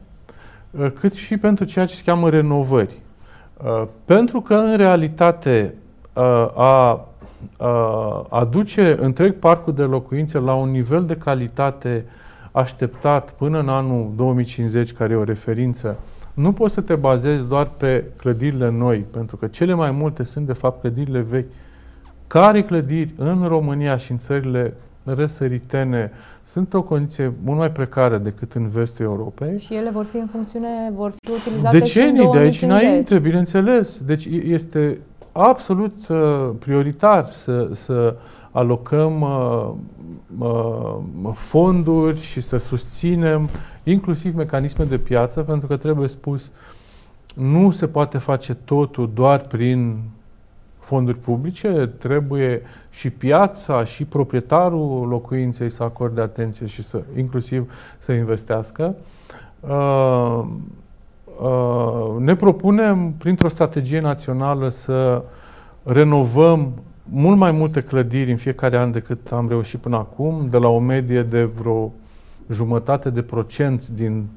uh, 0.72 0.92
cât 1.00 1.14
și 1.14 1.38
pentru 1.38 1.66
ceea 1.66 1.86
ce 1.86 1.94
se 1.94 2.02
cheamă 2.06 2.30
renovări. 2.30 2.98
Uh, 3.64 3.84
pentru 4.06 4.42
că, 4.42 4.54
în 4.54 4.78
realitate, 4.78 5.74
uh, 6.14 6.24
a 6.56 7.04
aduce 8.30 8.98
întreg 9.00 9.34
parcul 9.34 9.74
de 9.74 9.84
locuințe 9.84 10.38
la 10.40 10.54
un 10.54 10.70
nivel 10.70 11.06
de 11.06 11.16
calitate 11.16 12.06
așteptat 12.52 13.32
până 13.32 13.60
în 13.60 13.70
anul 13.70 14.12
2050, 14.16 14.94
care 14.94 15.14
e 15.14 15.16
o 15.16 15.24
referință, 15.24 15.98
nu 16.34 16.54
poți 16.54 16.74
să 16.74 16.82
te 16.82 16.96
bazezi 16.96 17.48
doar 17.48 17.70
pe 17.78 18.04
clădirile 18.18 18.72
noi, 18.72 19.06
pentru 19.12 19.38
că 19.38 19.48
cele 19.48 19.74
mai 19.74 19.92
multe 19.92 20.24
sunt, 20.24 20.46
de 20.46 20.54
fapt, 20.54 20.82
clădirile 20.82 21.20
vechi. 21.20 21.52
Care 22.28 22.64
clădiri 22.64 23.14
în 23.18 23.48
România 23.48 23.98
și 23.98 24.12
în 24.12 24.18
țările 24.18 24.74
răsăritene 25.04 26.12
sunt 26.50 26.74
o 26.74 26.82
condiție 26.82 27.34
mult 27.44 27.58
mai 27.58 27.72
precară 27.72 28.18
decât 28.18 28.54
în 28.54 28.68
vestul 28.68 29.06
Europei. 29.06 29.60
Și 29.60 29.76
ele 29.76 29.90
vor 29.90 30.06
fi 30.06 30.18
în 30.18 30.28
funcțiune, 30.28 30.68
vor 30.96 31.14
fi 31.22 31.32
utilizate 31.32 31.78
Decenii 31.78 32.20
și 32.20 32.26
în 32.26 32.32
de 32.32 32.38
aici 32.38 32.62
înainte, 32.62 33.20
bineînțeles. 33.20 34.02
Deci 34.06 34.26
este 34.44 35.02
absolut 35.32 36.08
uh, 36.08 36.50
prioritar 36.60 37.30
să, 37.32 37.70
să 37.74 38.16
alocăm 38.52 39.22
uh, 39.22 39.72
uh, 40.40 41.34
fonduri 41.34 42.22
și 42.22 42.42
să 42.42 42.58
susținem 42.58 43.50
inclusiv 43.84 44.36
mecanisme 44.36 44.86
de 44.86 44.98
piață, 44.98 45.42
pentru 45.42 45.68
că 45.68 45.78
trebuie 45.78 46.08
spus, 46.08 46.52
nu 47.36 47.72
se 47.72 47.88
poate 47.88 48.18
face 48.18 48.54
totul 48.54 49.12
doar 49.14 49.40
prin 49.40 49.98
fonduri 50.89 51.17
publice, 51.17 51.91
trebuie 51.97 52.62
și 52.89 53.10
piața 53.10 53.84
și 53.84 54.06
proprietarul 54.06 55.08
locuinței 55.08 55.69
să 55.69 55.84
acorde 55.84 56.21
atenție 56.21 56.65
și 56.65 56.82
să, 56.82 57.02
inclusiv 57.17 57.71
să 57.97 58.12
investească. 58.12 58.95
Uh, 59.60 60.43
uh, 61.41 62.19
ne 62.19 62.36
propunem, 62.36 63.13
printr-o 63.17 63.47
strategie 63.47 63.99
națională, 63.99 64.69
să 64.69 65.23
renovăm 65.84 66.71
mult 67.04 67.38
mai 67.38 67.52
multe 67.52 67.82
clădiri 67.82 68.32
în 68.32 68.38
fiecare 68.38 68.78
an 68.78 68.91
decât 68.91 69.32
am 69.32 69.47
reușit 69.47 69.80
până 69.80 69.95
acum, 69.95 70.47
de 70.49 70.58
la 70.58 70.67
o 70.67 70.80
medie 70.80 71.23
de 71.23 71.43
vreo 71.43 71.91
jumătate 72.52 73.10
de 73.10 73.21
procent 73.21 73.88
din 73.88 74.28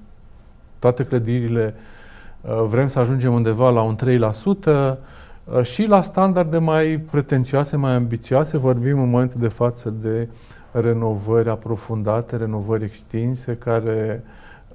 toate 0.79 1.05
clădirile, 1.05 1.75
uh, 2.41 2.63
vrem 2.69 2.89
să 2.89 2.99
ajungem 2.99 3.33
undeva 3.33 3.71
la 3.71 3.83
un 3.83 3.97
3%, 3.97 4.99
Uh, 5.03 5.12
și 5.63 5.87
la 5.87 6.03
standarde 6.03 6.59
mai 6.59 7.05
pretențioase, 7.11 7.77
mai 7.77 7.93
ambițioase, 7.93 8.57
vorbim 8.57 9.01
în 9.01 9.11
momentul 9.11 9.41
de 9.41 9.49
față 9.49 9.91
de 9.91 10.29
renovări 10.73 11.49
aprofundate, 11.49 12.37
renovări 12.37 12.85
extinse, 12.85 13.57
care 13.57 14.25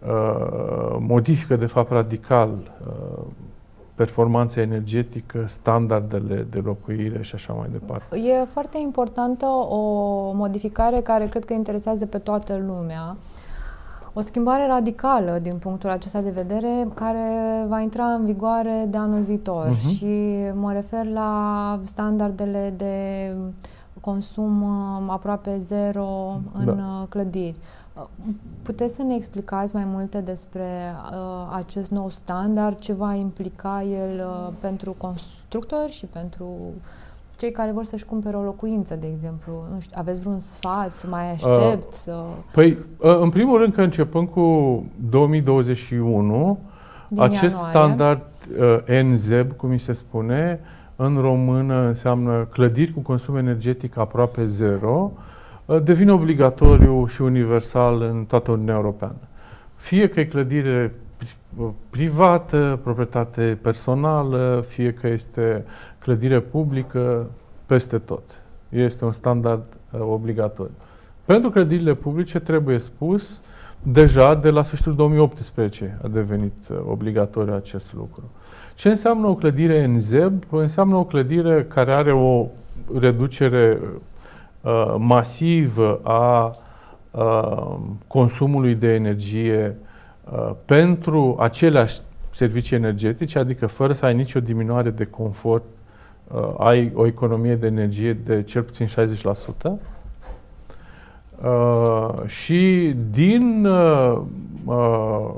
uh, 0.07 0.97
modifică 0.99 1.55
de 1.55 1.65
fapt 1.65 1.91
radical 1.91 2.49
uh, 2.49 3.23
performanța 3.95 4.61
energetică, 4.61 5.43
standardele 5.47 6.45
de 6.49 6.59
locuire 6.59 7.23
și 7.23 7.35
așa 7.35 7.53
mai 7.53 7.67
departe. 7.71 8.17
E 8.17 8.45
foarte 8.45 8.77
importantă 8.77 9.45
o 9.45 9.81
modificare 10.31 11.01
care 11.01 11.27
cred 11.27 11.45
că 11.45 11.53
interesează 11.53 12.05
pe 12.05 12.17
toată 12.17 12.61
lumea. 12.67 13.17
O 14.17 14.21
schimbare 14.21 14.67
radicală 14.67 15.39
din 15.41 15.57
punctul 15.57 15.89
acesta 15.89 16.21
de 16.21 16.29
vedere 16.29 16.87
care 16.93 17.65
va 17.67 17.79
intra 17.79 18.05
în 18.05 18.25
vigoare 18.25 18.85
de 18.89 18.97
anul 18.97 19.21
viitor 19.21 19.67
uh-huh. 19.69 19.95
și 19.95 20.35
mă 20.53 20.73
refer 20.73 21.05
la 21.05 21.79
standardele 21.83 22.73
de 22.77 23.35
consum 24.01 24.61
uh, 24.61 25.07
aproape 25.07 25.59
zero 25.59 26.33
în 26.53 26.65
da. 26.65 26.71
Uh, 26.71 27.07
clădiri. 27.09 27.55
Puteți 28.61 28.95
să 28.95 29.03
ne 29.03 29.15
explicați 29.15 29.75
mai 29.75 29.85
multe 29.85 30.21
despre 30.21 30.95
uh, 31.11 31.51
acest 31.53 31.91
nou 31.91 32.09
standard, 32.09 32.79
ce 32.79 32.93
va 32.93 33.13
implica 33.13 33.83
el 33.83 34.19
uh, 34.19 34.53
pentru 34.59 34.95
constructori 34.97 35.91
și 35.91 36.05
pentru 36.05 36.55
cei 37.37 37.51
care 37.51 37.71
vor 37.71 37.83
să-și 37.83 38.05
cumpere 38.05 38.35
o 38.37 38.41
locuință, 38.41 38.95
de 38.95 39.07
exemplu? 39.07 39.53
Nu 39.73 39.79
știu, 39.79 39.95
aveți 39.99 40.21
vreun 40.21 40.39
sfat, 40.39 40.91
să 40.91 41.07
mai 41.09 41.31
aștept? 41.31 41.83
Uh, 41.83 41.89
să... 41.89 42.23
Păi, 42.51 42.77
uh, 42.97 43.19
în 43.19 43.29
primul 43.29 43.57
rând 43.57 43.73
că 43.73 43.81
începând 43.81 44.27
cu 44.27 44.41
2021, 45.09 46.59
Din 47.07 47.21
acest 47.21 47.41
ianuarie. 47.41 47.69
standard 47.69 48.21
uh, 48.87 49.03
NZEB, 49.03 49.51
cum 49.51 49.69
mi 49.69 49.79
se 49.79 49.93
spune, 49.93 50.59
în 50.95 51.17
română 51.21 51.87
înseamnă 51.87 52.47
clădiri 52.51 52.93
cu 52.93 52.99
consum 52.99 53.35
energetic 53.35 53.97
aproape 53.97 54.45
zero, 54.45 55.11
uh, 55.13 55.19
Uh, 55.67 55.83
devine 55.83 56.11
obligatoriu 56.11 57.05
și 57.05 57.21
universal 57.21 58.01
în 58.01 58.25
toată 58.25 58.51
Uniunea 58.51 58.75
Europeană. 58.75 59.17
Fie 59.75 60.09
că 60.09 60.19
e 60.19 60.25
clădire 60.25 60.83
uh, 60.83 61.06
privată, 61.89 62.79
proprietate 62.83 63.57
personală, 63.61 64.65
fie 64.67 64.93
că 64.93 65.07
este 65.07 65.65
clădire 65.99 66.39
publică, 66.39 67.25
peste 67.65 67.97
tot. 67.97 68.23
Este 68.69 69.05
un 69.05 69.11
standard 69.11 69.63
uh, 69.91 69.99
obligatoriu. 69.99 70.73
Pentru 71.25 71.49
clădirile 71.49 71.93
publice 71.93 72.39
trebuie 72.39 72.79
spus, 72.79 73.41
deja 73.83 74.35
de 74.35 74.49
la 74.49 74.61
sfârșitul 74.61 74.95
2018 74.95 75.99
a 76.03 76.07
devenit 76.07 76.57
uh, 76.71 76.77
obligatoriu 76.89 77.53
acest 77.53 77.93
lucru. 77.93 78.23
Ce 78.75 78.89
înseamnă 78.89 79.27
o 79.27 79.35
clădire 79.35 79.83
în 79.83 79.99
ZEB? 79.99 80.43
Înseamnă 80.49 80.95
o 80.95 81.03
clădire 81.03 81.63
care 81.63 81.93
are 81.93 82.13
o 82.13 82.47
reducere 82.99 83.79
Uh, 84.67 84.95
masivă 84.97 85.99
a 86.03 86.51
uh, 87.11 87.75
consumului 88.07 88.75
de 88.75 88.93
energie 88.93 89.75
uh, 89.79 89.86
pentru 90.65 91.35
aceleași 91.39 91.99
servicii 92.29 92.75
energetice, 92.75 93.39
adică 93.39 93.67
fără 93.67 93.93
să 93.93 94.05
ai 94.05 94.15
nicio 94.15 94.39
diminuare 94.39 94.89
de 94.89 95.05
confort, 95.05 95.63
ai 96.57 96.91
o 96.95 97.05
economie 97.05 97.55
de 97.55 97.67
energie 97.67 98.13
de 98.13 98.43
cel 98.43 98.63
puțin 98.63 98.87
60%. 98.87 98.89
Uh, 101.43 102.13
și 102.25 102.93
din 103.11 103.65
uh, 103.65 104.21
uh, 104.65 105.29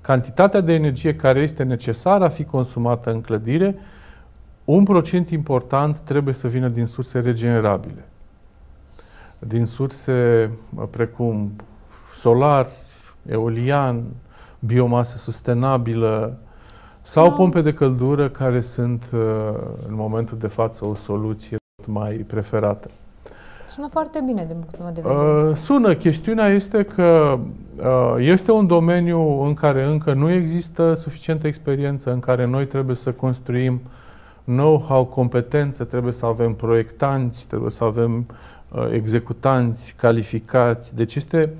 cantitatea 0.00 0.60
de 0.60 0.72
energie 0.72 1.16
care 1.16 1.40
este 1.40 1.62
necesară 1.62 2.24
a 2.24 2.28
fi 2.28 2.44
consumată 2.44 3.10
în 3.10 3.20
clădire, 3.20 3.76
un 4.64 4.84
procent 4.84 5.30
important 5.30 5.98
trebuie 5.98 6.34
să 6.34 6.48
vină 6.48 6.68
din 6.68 6.86
surse 6.86 7.20
regenerabile. 7.20 8.04
Din 9.38 9.66
surse 9.66 10.50
precum 10.90 11.52
solar, 12.12 12.66
eolian, 13.26 14.02
biomasă 14.58 15.16
sustenabilă 15.16 16.38
sau 17.00 17.28
da. 17.28 17.32
pompe 17.32 17.60
de 17.60 17.72
căldură 17.72 18.28
care 18.28 18.60
sunt 18.60 19.04
uh, 19.12 19.20
în 19.88 19.94
momentul 19.94 20.38
de 20.38 20.46
față 20.46 20.86
o 20.86 20.94
soluție 20.94 21.56
mai 21.86 22.14
preferată. 22.14 22.90
Sună 23.68 23.88
foarte 23.90 24.22
bine 24.26 24.44
din 24.44 24.56
punctul 24.56 24.84
meu 24.84 24.92
de 24.92 25.00
vedere. 25.00 25.48
Uh, 25.48 25.56
sună. 25.56 25.94
Chestiunea 25.94 26.48
este 26.48 26.82
că 26.82 27.38
uh, 27.76 28.14
este 28.18 28.52
un 28.52 28.66
domeniu 28.66 29.42
în 29.42 29.54
care 29.54 29.84
încă 29.84 30.12
nu 30.12 30.30
există 30.30 30.94
suficientă 30.94 31.46
experiență, 31.46 32.12
în 32.12 32.20
care 32.20 32.46
noi 32.46 32.66
trebuie 32.66 32.96
să 32.96 33.12
construim 33.12 33.80
uh, 33.84 33.90
know-how, 34.44 35.04
competențe, 35.04 35.84
trebuie 35.84 36.12
să 36.12 36.26
avem 36.26 36.54
proiectanți, 36.54 37.46
trebuie 37.46 37.70
să 37.70 37.84
avem 37.84 38.26
uh, 38.68 38.88
executanți 38.92 39.94
calificați. 39.94 40.94
Deci 40.94 41.14
este 41.14 41.54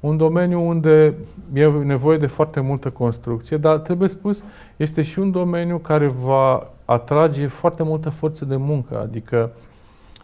un 0.00 0.16
domeniu 0.16 0.68
unde 0.68 1.14
e 1.52 1.66
nevoie 1.66 2.18
de 2.18 2.26
foarte 2.26 2.60
multă 2.60 2.90
construcție, 2.90 3.56
dar 3.56 3.78
trebuie 3.78 4.08
spus, 4.08 4.44
este 4.76 5.02
și 5.02 5.18
un 5.18 5.30
domeniu 5.30 5.78
care 5.78 6.06
va 6.06 6.70
atrage 6.84 7.46
foarte 7.46 7.82
multă 7.82 8.10
forță 8.10 8.44
de 8.44 8.56
muncă, 8.56 9.00
adică 9.00 9.50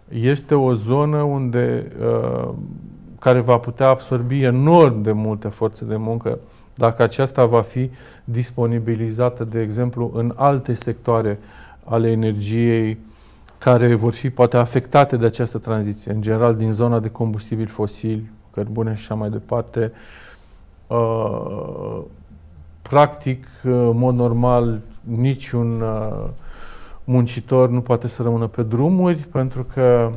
este 0.08 0.54
o 0.54 0.72
zonă 0.72 1.22
unde 1.22 1.92
uh, 2.00 2.48
care 3.20 3.40
va 3.40 3.58
putea 3.58 3.88
absorbi 3.88 4.42
enorm 4.42 5.02
de 5.02 5.12
multe 5.12 5.48
forțe 5.48 5.84
de 5.84 5.96
muncă 5.96 6.38
dacă 6.76 7.02
aceasta 7.02 7.44
va 7.44 7.60
fi 7.60 7.90
disponibilizată, 8.24 9.44
de 9.44 9.60
exemplu, 9.60 10.10
în 10.14 10.32
alte 10.36 10.74
sectoare 10.74 11.38
ale 11.84 12.10
energiei 12.10 12.98
care 13.58 13.94
vor 13.94 14.12
fi 14.12 14.30
poate 14.30 14.56
afectate 14.56 15.16
de 15.16 15.26
această 15.26 15.58
tranziție, 15.58 16.12
în 16.12 16.22
general 16.22 16.54
din 16.54 16.72
zona 16.72 17.00
de 17.00 17.08
combustibili 17.08 17.68
fosili, 17.68 18.30
cărbune 18.56 18.94
și 18.94 19.00
așa 19.00 19.14
mai 19.14 19.30
departe. 19.30 19.92
Uh, 20.86 22.02
practic, 22.82 23.46
în 23.62 23.98
mod 23.98 24.14
normal, 24.14 24.80
niciun 25.00 25.80
uh, 25.80 26.28
muncitor 27.04 27.68
nu 27.70 27.80
poate 27.80 28.08
să 28.08 28.22
rămână 28.22 28.46
pe 28.46 28.62
drumuri, 28.62 29.16
pentru 29.16 29.64
că, 29.64 30.10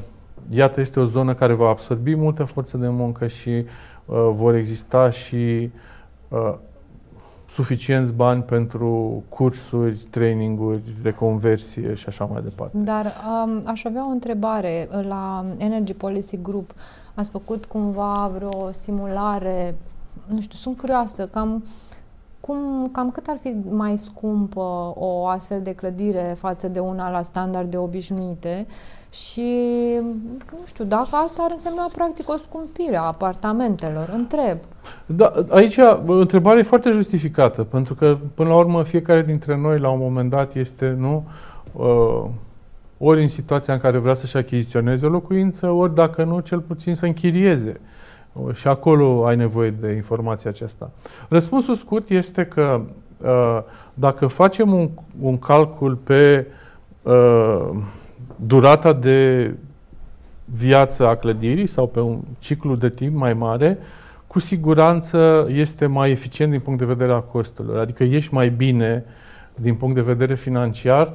iată, 0.49 0.81
este 0.81 0.99
o 0.99 1.03
zonă 1.03 1.33
care 1.33 1.53
va 1.53 1.69
absorbi 1.69 2.15
multă 2.15 2.43
forță 2.43 2.77
de 2.77 2.87
muncă 2.87 3.27
și 3.27 3.49
uh, 3.49 4.29
vor 4.33 4.55
exista 4.55 5.09
și 5.09 5.71
uh, 6.27 6.53
suficienți 7.49 8.13
bani 8.13 8.41
pentru 8.41 9.23
cursuri, 9.29 9.95
traininguri, 10.09 10.81
reconversie 11.03 11.93
și 11.93 12.05
așa 12.07 12.25
mai 12.25 12.41
departe. 12.41 12.77
Dar 12.77 13.05
um, 13.45 13.61
aș 13.65 13.83
avea 13.83 14.07
o 14.07 14.09
întrebare. 14.09 14.89
La 15.07 15.45
Energy 15.57 15.93
Policy 15.93 16.41
Group 16.41 16.73
ați 17.19 17.29
făcut 17.29 17.65
cumva 17.65 18.31
vreo 18.33 18.71
simulare, 18.71 19.75
nu 20.27 20.41
știu, 20.41 20.57
sunt 20.57 20.77
curioasă, 20.77 21.27
cam, 21.27 21.63
cum, 22.39 22.89
cam 22.91 23.11
cât 23.11 23.27
ar 23.27 23.37
fi 23.41 23.55
mai 23.69 23.97
scumpă 23.97 24.93
o 24.95 25.25
astfel 25.27 25.61
de 25.61 25.73
clădire 25.73 26.35
față 26.37 26.67
de 26.67 26.79
una 26.79 27.11
la 27.11 27.21
standarde 27.21 27.77
obișnuite 27.77 28.65
și 29.11 29.51
nu 30.51 30.65
știu, 30.65 30.85
dacă 30.85 31.09
asta 31.11 31.43
ar 31.43 31.51
însemna 31.51 31.89
practic 31.95 32.29
o 32.29 32.37
scumpire 32.37 32.97
a 32.97 33.01
apartamentelor, 33.01 34.09
întreb. 34.13 34.57
Da, 35.05 35.33
aici 35.49 35.77
întrebarea 36.05 36.59
e 36.59 36.63
foarte 36.63 36.91
justificată, 36.91 37.63
pentru 37.63 37.95
că 37.95 38.17
până 38.33 38.49
la 38.49 38.55
urmă 38.55 38.83
fiecare 38.83 39.21
dintre 39.21 39.57
noi 39.57 39.79
la 39.79 39.89
un 39.89 39.99
moment 39.99 40.29
dat 40.29 40.55
este, 40.55 40.95
nu, 40.97 41.23
uh, 41.73 42.25
ori 43.01 43.21
în 43.21 43.27
situația 43.27 43.73
în 43.73 43.79
care 43.79 43.97
vrea 43.97 44.13
să-și 44.13 44.37
achiziționeze 44.37 45.05
o 45.05 45.09
locuință, 45.09 45.69
ori 45.69 45.93
dacă 45.93 46.23
nu, 46.23 46.39
cel 46.39 46.59
puțin 46.59 46.95
să 46.95 47.05
închirieze. 47.05 47.79
Uh, 48.33 48.53
și 48.53 48.67
acolo 48.67 49.25
ai 49.25 49.35
nevoie 49.35 49.69
de 49.69 49.91
informația 49.91 50.49
aceasta. 50.49 50.91
Răspunsul 51.29 51.75
scurt 51.75 52.09
este 52.09 52.45
că 52.45 52.81
uh, 53.17 53.59
dacă 53.93 54.27
facem 54.27 54.73
un, 54.73 54.89
un 55.21 55.39
calcul 55.39 55.95
pe 55.95 56.47
uh, 57.01 57.69
durata 58.35 58.93
de 58.93 59.53
viață 60.45 61.07
a 61.07 61.15
clădirii 61.15 61.67
sau 61.67 61.87
pe 61.87 61.99
un 61.99 62.19
ciclu 62.39 62.75
de 62.75 62.89
timp 62.89 63.15
mai 63.15 63.33
mare, 63.33 63.77
cu 64.27 64.39
siguranță 64.39 65.47
este 65.49 65.85
mai 65.85 66.11
eficient 66.11 66.51
din 66.51 66.59
punct 66.59 66.79
de 66.79 66.85
vedere 66.85 67.11
a 67.11 67.19
costurilor. 67.19 67.79
Adică 67.79 68.03
ești 68.03 68.33
mai 68.33 68.49
bine 68.49 69.05
din 69.55 69.75
punct 69.75 69.95
de 69.95 70.01
vedere 70.01 70.35
financiar 70.35 71.13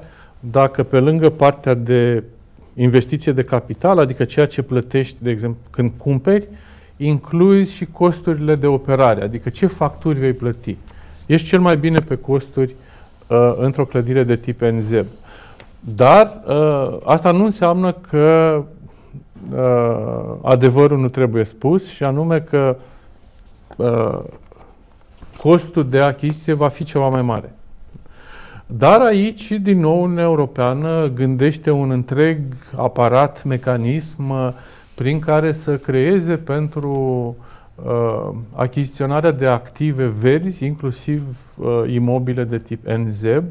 dacă 0.50 0.82
pe 0.82 0.98
lângă 0.98 1.30
partea 1.30 1.74
de 1.74 2.22
investiție 2.74 3.32
de 3.32 3.44
capital, 3.44 3.98
adică 3.98 4.24
ceea 4.24 4.46
ce 4.46 4.62
plătești, 4.62 5.22
de 5.22 5.30
exemplu, 5.30 5.62
când 5.70 5.92
cumperi, 5.96 6.48
incluzi 6.96 7.74
și 7.74 7.86
costurile 7.86 8.54
de 8.54 8.66
operare, 8.66 9.22
adică 9.22 9.48
ce 9.48 9.66
facturi 9.66 10.18
vei 10.18 10.32
plăti. 10.32 10.76
Ești 11.26 11.48
cel 11.48 11.60
mai 11.60 11.76
bine 11.76 11.98
pe 11.98 12.16
costuri 12.16 12.74
uh, 13.28 13.54
într-o 13.56 13.84
clădire 13.84 14.22
de 14.22 14.36
tip 14.36 14.60
NZEB. 14.60 15.06
Dar 15.80 16.42
uh, 16.46 16.98
asta 17.04 17.30
nu 17.30 17.44
înseamnă 17.44 17.92
că 17.92 18.62
uh, 19.54 20.34
adevărul 20.42 20.98
nu 20.98 21.08
trebuie 21.08 21.44
spus 21.44 21.88
și 21.88 22.04
anume 22.04 22.40
că 22.40 22.76
uh, 23.76 24.18
costul 25.40 25.88
de 25.88 26.00
achiziție 26.00 26.52
va 26.52 26.68
fi 26.68 26.84
ceva 26.84 27.08
mai 27.08 27.22
mare. 27.22 27.52
Dar 28.66 29.00
aici, 29.00 29.50
din 29.50 29.80
nou, 29.80 30.02
Uniunea 30.02 30.24
Europeană 30.24 31.10
gândește 31.14 31.70
un 31.70 31.90
întreg 31.90 32.38
aparat, 32.76 33.44
mecanism 33.44 34.30
uh, 34.30 34.48
prin 34.94 35.18
care 35.18 35.52
să 35.52 35.76
creeze 35.76 36.36
pentru 36.36 36.90
uh, 37.74 38.30
achiziționarea 38.54 39.30
de 39.30 39.46
active 39.46 40.06
verzi, 40.06 40.64
inclusiv 40.64 41.22
uh, 41.56 41.82
imobile 41.92 42.44
de 42.44 42.56
tip 42.56 42.86
NZEB, 42.86 43.44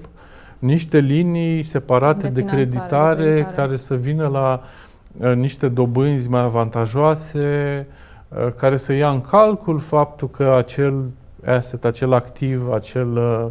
niște 0.60 1.00
linii 1.00 1.64
separate 1.64 2.28
de, 2.28 2.42
de, 2.42 2.46
creditare, 2.46 3.24
de 3.24 3.30
creditare. 3.30 3.56
care 3.56 3.78
să 3.78 3.96
vină 3.96 4.28
la 4.28 4.62
uh, 5.18 5.36
niște 5.36 5.68
dobânzi 5.68 6.30
mai 6.30 6.42
avantajoase, 6.42 7.88
uh, 8.28 8.54
care 8.58 8.78
să 8.78 8.94
ia 8.94 9.10
în 9.10 9.22
calcul 9.22 9.80
faptul 9.80 10.30
că 10.30 10.56
acel 10.58 11.04
asset, 11.46 11.86
acel 11.86 12.14
activ, 12.14 12.72
acel 12.72 13.18
uh, 13.18 13.46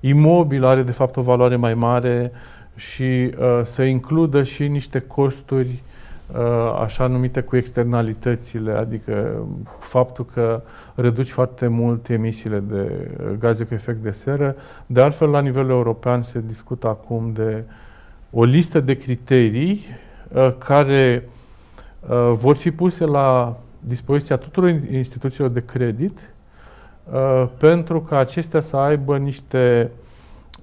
imobil 0.00 0.64
are 0.64 0.82
de 0.82 0.92
fapt 0.92 1.16
o 1.16 1.22
valoare 1.22 1.56
mai 1.56 1.74
mare 1.74 2.32
și 2.76 3.02
uh, 3.02 3.60
să 3.62 3.82
includă 3.82 4.42
și 4.42 4.68
niște 4.68 4.98
costuri 4.98 5.82
uh, 6.32 6.80
așa 6.82 7.06
numite 7.06 7.40
cu 7.40 7.56
externalitățile, 7.56 8.72
adică 8.72 9.46
faptul 9.78 10.26
că 10.32 10.62
reduci 10.94 11.30
foarte 11.30 11.66
mult 11.66 12.08
emisiile 12.08 12.58
de 12.58 13.10
gaze 13.38 13.64
cu 13.64 13.74
efect 13.74 14.02
de 14.02 14.10
seră. 14.10 14.56
De 14.86 15.00
altfel, 15.00 15.28
la 15.28 15.40
nivel 15.40 15.68
european 15.68 16.22
se 16.22 16.42
discută 16.46 16.88
acum 16.88 17.30
de 17.32 17.64
o 18.30 18.44
listă 18.44 18.80
de 18.80 18.94
criterii 18.94 19.80
uh, 20.32 20.54
care 20.58 21.28
uh, 22.08 22.32
vor 22.34 22.56
fi 22.56 22.70
puse 22.70 23.04
la 23.04 23.56
dispoziția 23.80 24.36
tuturor 24.36 24.68
instituțiilor 24.90 25.50
de 25.50 25.64
credit 25.64 26.18
uh, 26.18 26.37
pentru 27.56 28.00
ca 28.00 28.18
acestea 28.18 28.60
să 28.60 28.76
aibă 28.76 29.18
niște 29.18 29.90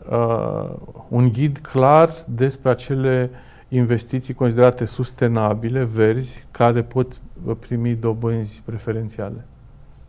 uh, 0.10 0.69
un 1.08 1.29
ghid 1.29 1.58
clar 1.58 2.10
despre 2.25 2.69
acele 2.69 3.29
investiții 3.67 4.34
considerate 4.34 4.86
sustenabile, 4.86 5.84
verzi, 5.84 6.43
care 6.51 6.84
pot 6.84 7.13
primi 7.60 7.95
dobânzi 7.95 8.62
preferențiale. 8.65 9.45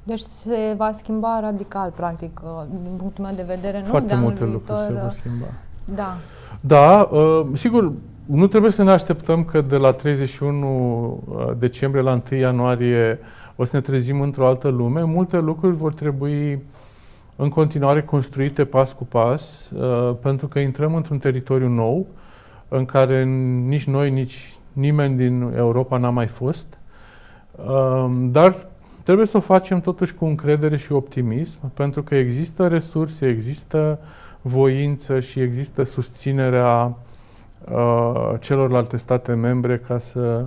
Deci 0.03 0.21
se 0.21 0.75
va 0.77 0.93
schimba 0.93 1.41
radical, 1.41 1.91
practic, 1.91 2.41
uh, 2.45 2.51
din 2.83 2.97
punctul 2.97 3.25
meu 3.25 3.35
de 3.35 3.43
vedere, 3.47 3.79
nu 3.79 3.85
Foarte 3.85 4.15
de 4.15 4.21
multe 4.21 4.45
viitor, 4.45 4.53
lucruri 4.53 4.81
se 4.81 5.01
vor 5.01 5.11
schimba. 5.11 5.47
Da. 5.95 6.17
Da, 6.61 7.09
uh, 7.13 7.47
sigur, 7.53 7.93
nu 8.27 8.47
trebuie 8.47 8.71
să 8.71 8.83
ne 8.83 8.91
așteptăm 8.91 9.45
că 9.45 9.61
de 9.61 9.77
la 9.77 9.93
31 9.93 11.25
uh, 11.29 11.53
decembrie 11.59 12.03
la 12.03 12.21
1 12.31 12.41
ianuarie 12.41 13.19
o 13.57 13.65
să 13.65 13.77
ne 13.77 13.83
trezim 13.83 14.21
într-o 14.21 14.47
altă 14.47 14.69
lume. 14.69 15.03
Multe 15.03 15.39
lucruri 15.39 15.77
vor 15.77 15.93
trebui 15.93 16.63
în 17.37 17.49
continuare 17.49 18.03
construite 18.03 18.65
pas 18.65 18.93
cu 18.93 19.05
pas, 19.05 19.73
pentru 20.21 20.47
că 20.47 20.59
intrăm 20.59 20.95
într-un 20.95 21.19
teritoriu 21.19 21.69
nou, 21.69 22.07
în 22.69 22.85
care 22.85 23.25
nici 23.67 23.85
noi, 23.85 24.11
nici 24.11 24.55
nimeni 24.73 25.17
din 25.17 25.53
Europa 25.57 25.97
n-a 25.97 26.11
mai 26.11 26.27
fost. 26.27 26.79
Dar 28.31 28.67
Trebuie 29.07 29.27
să 29.27 29.37
o 29.37 29.41
facem 29.41 29.81
totuși 29.81 30.15
cu 30.15 30.25
încredere 30.25 30.77
și 30.77 30.93
optimism, 30.93 31.73
pentru 31.75 32.03
că 32.03 32.15
există 32.15 32.69
resurse, 32.69 33.29
există 33.29 33.99
voință 34.41 35.21
și 35.21 35.41
există 35.41 35.83
susținerea 35.83 36.97
uh, 37.71 38.35
celorlalte 38.41 38.97
state 38.97 39.33
membre 39.33 39.79
ca 39.79 39.99
să 39.99 40.45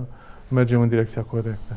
mergem 0.48 0.80
în 0.80 0.88
direcția 0.88 1.22
corectă. 1.22 1.76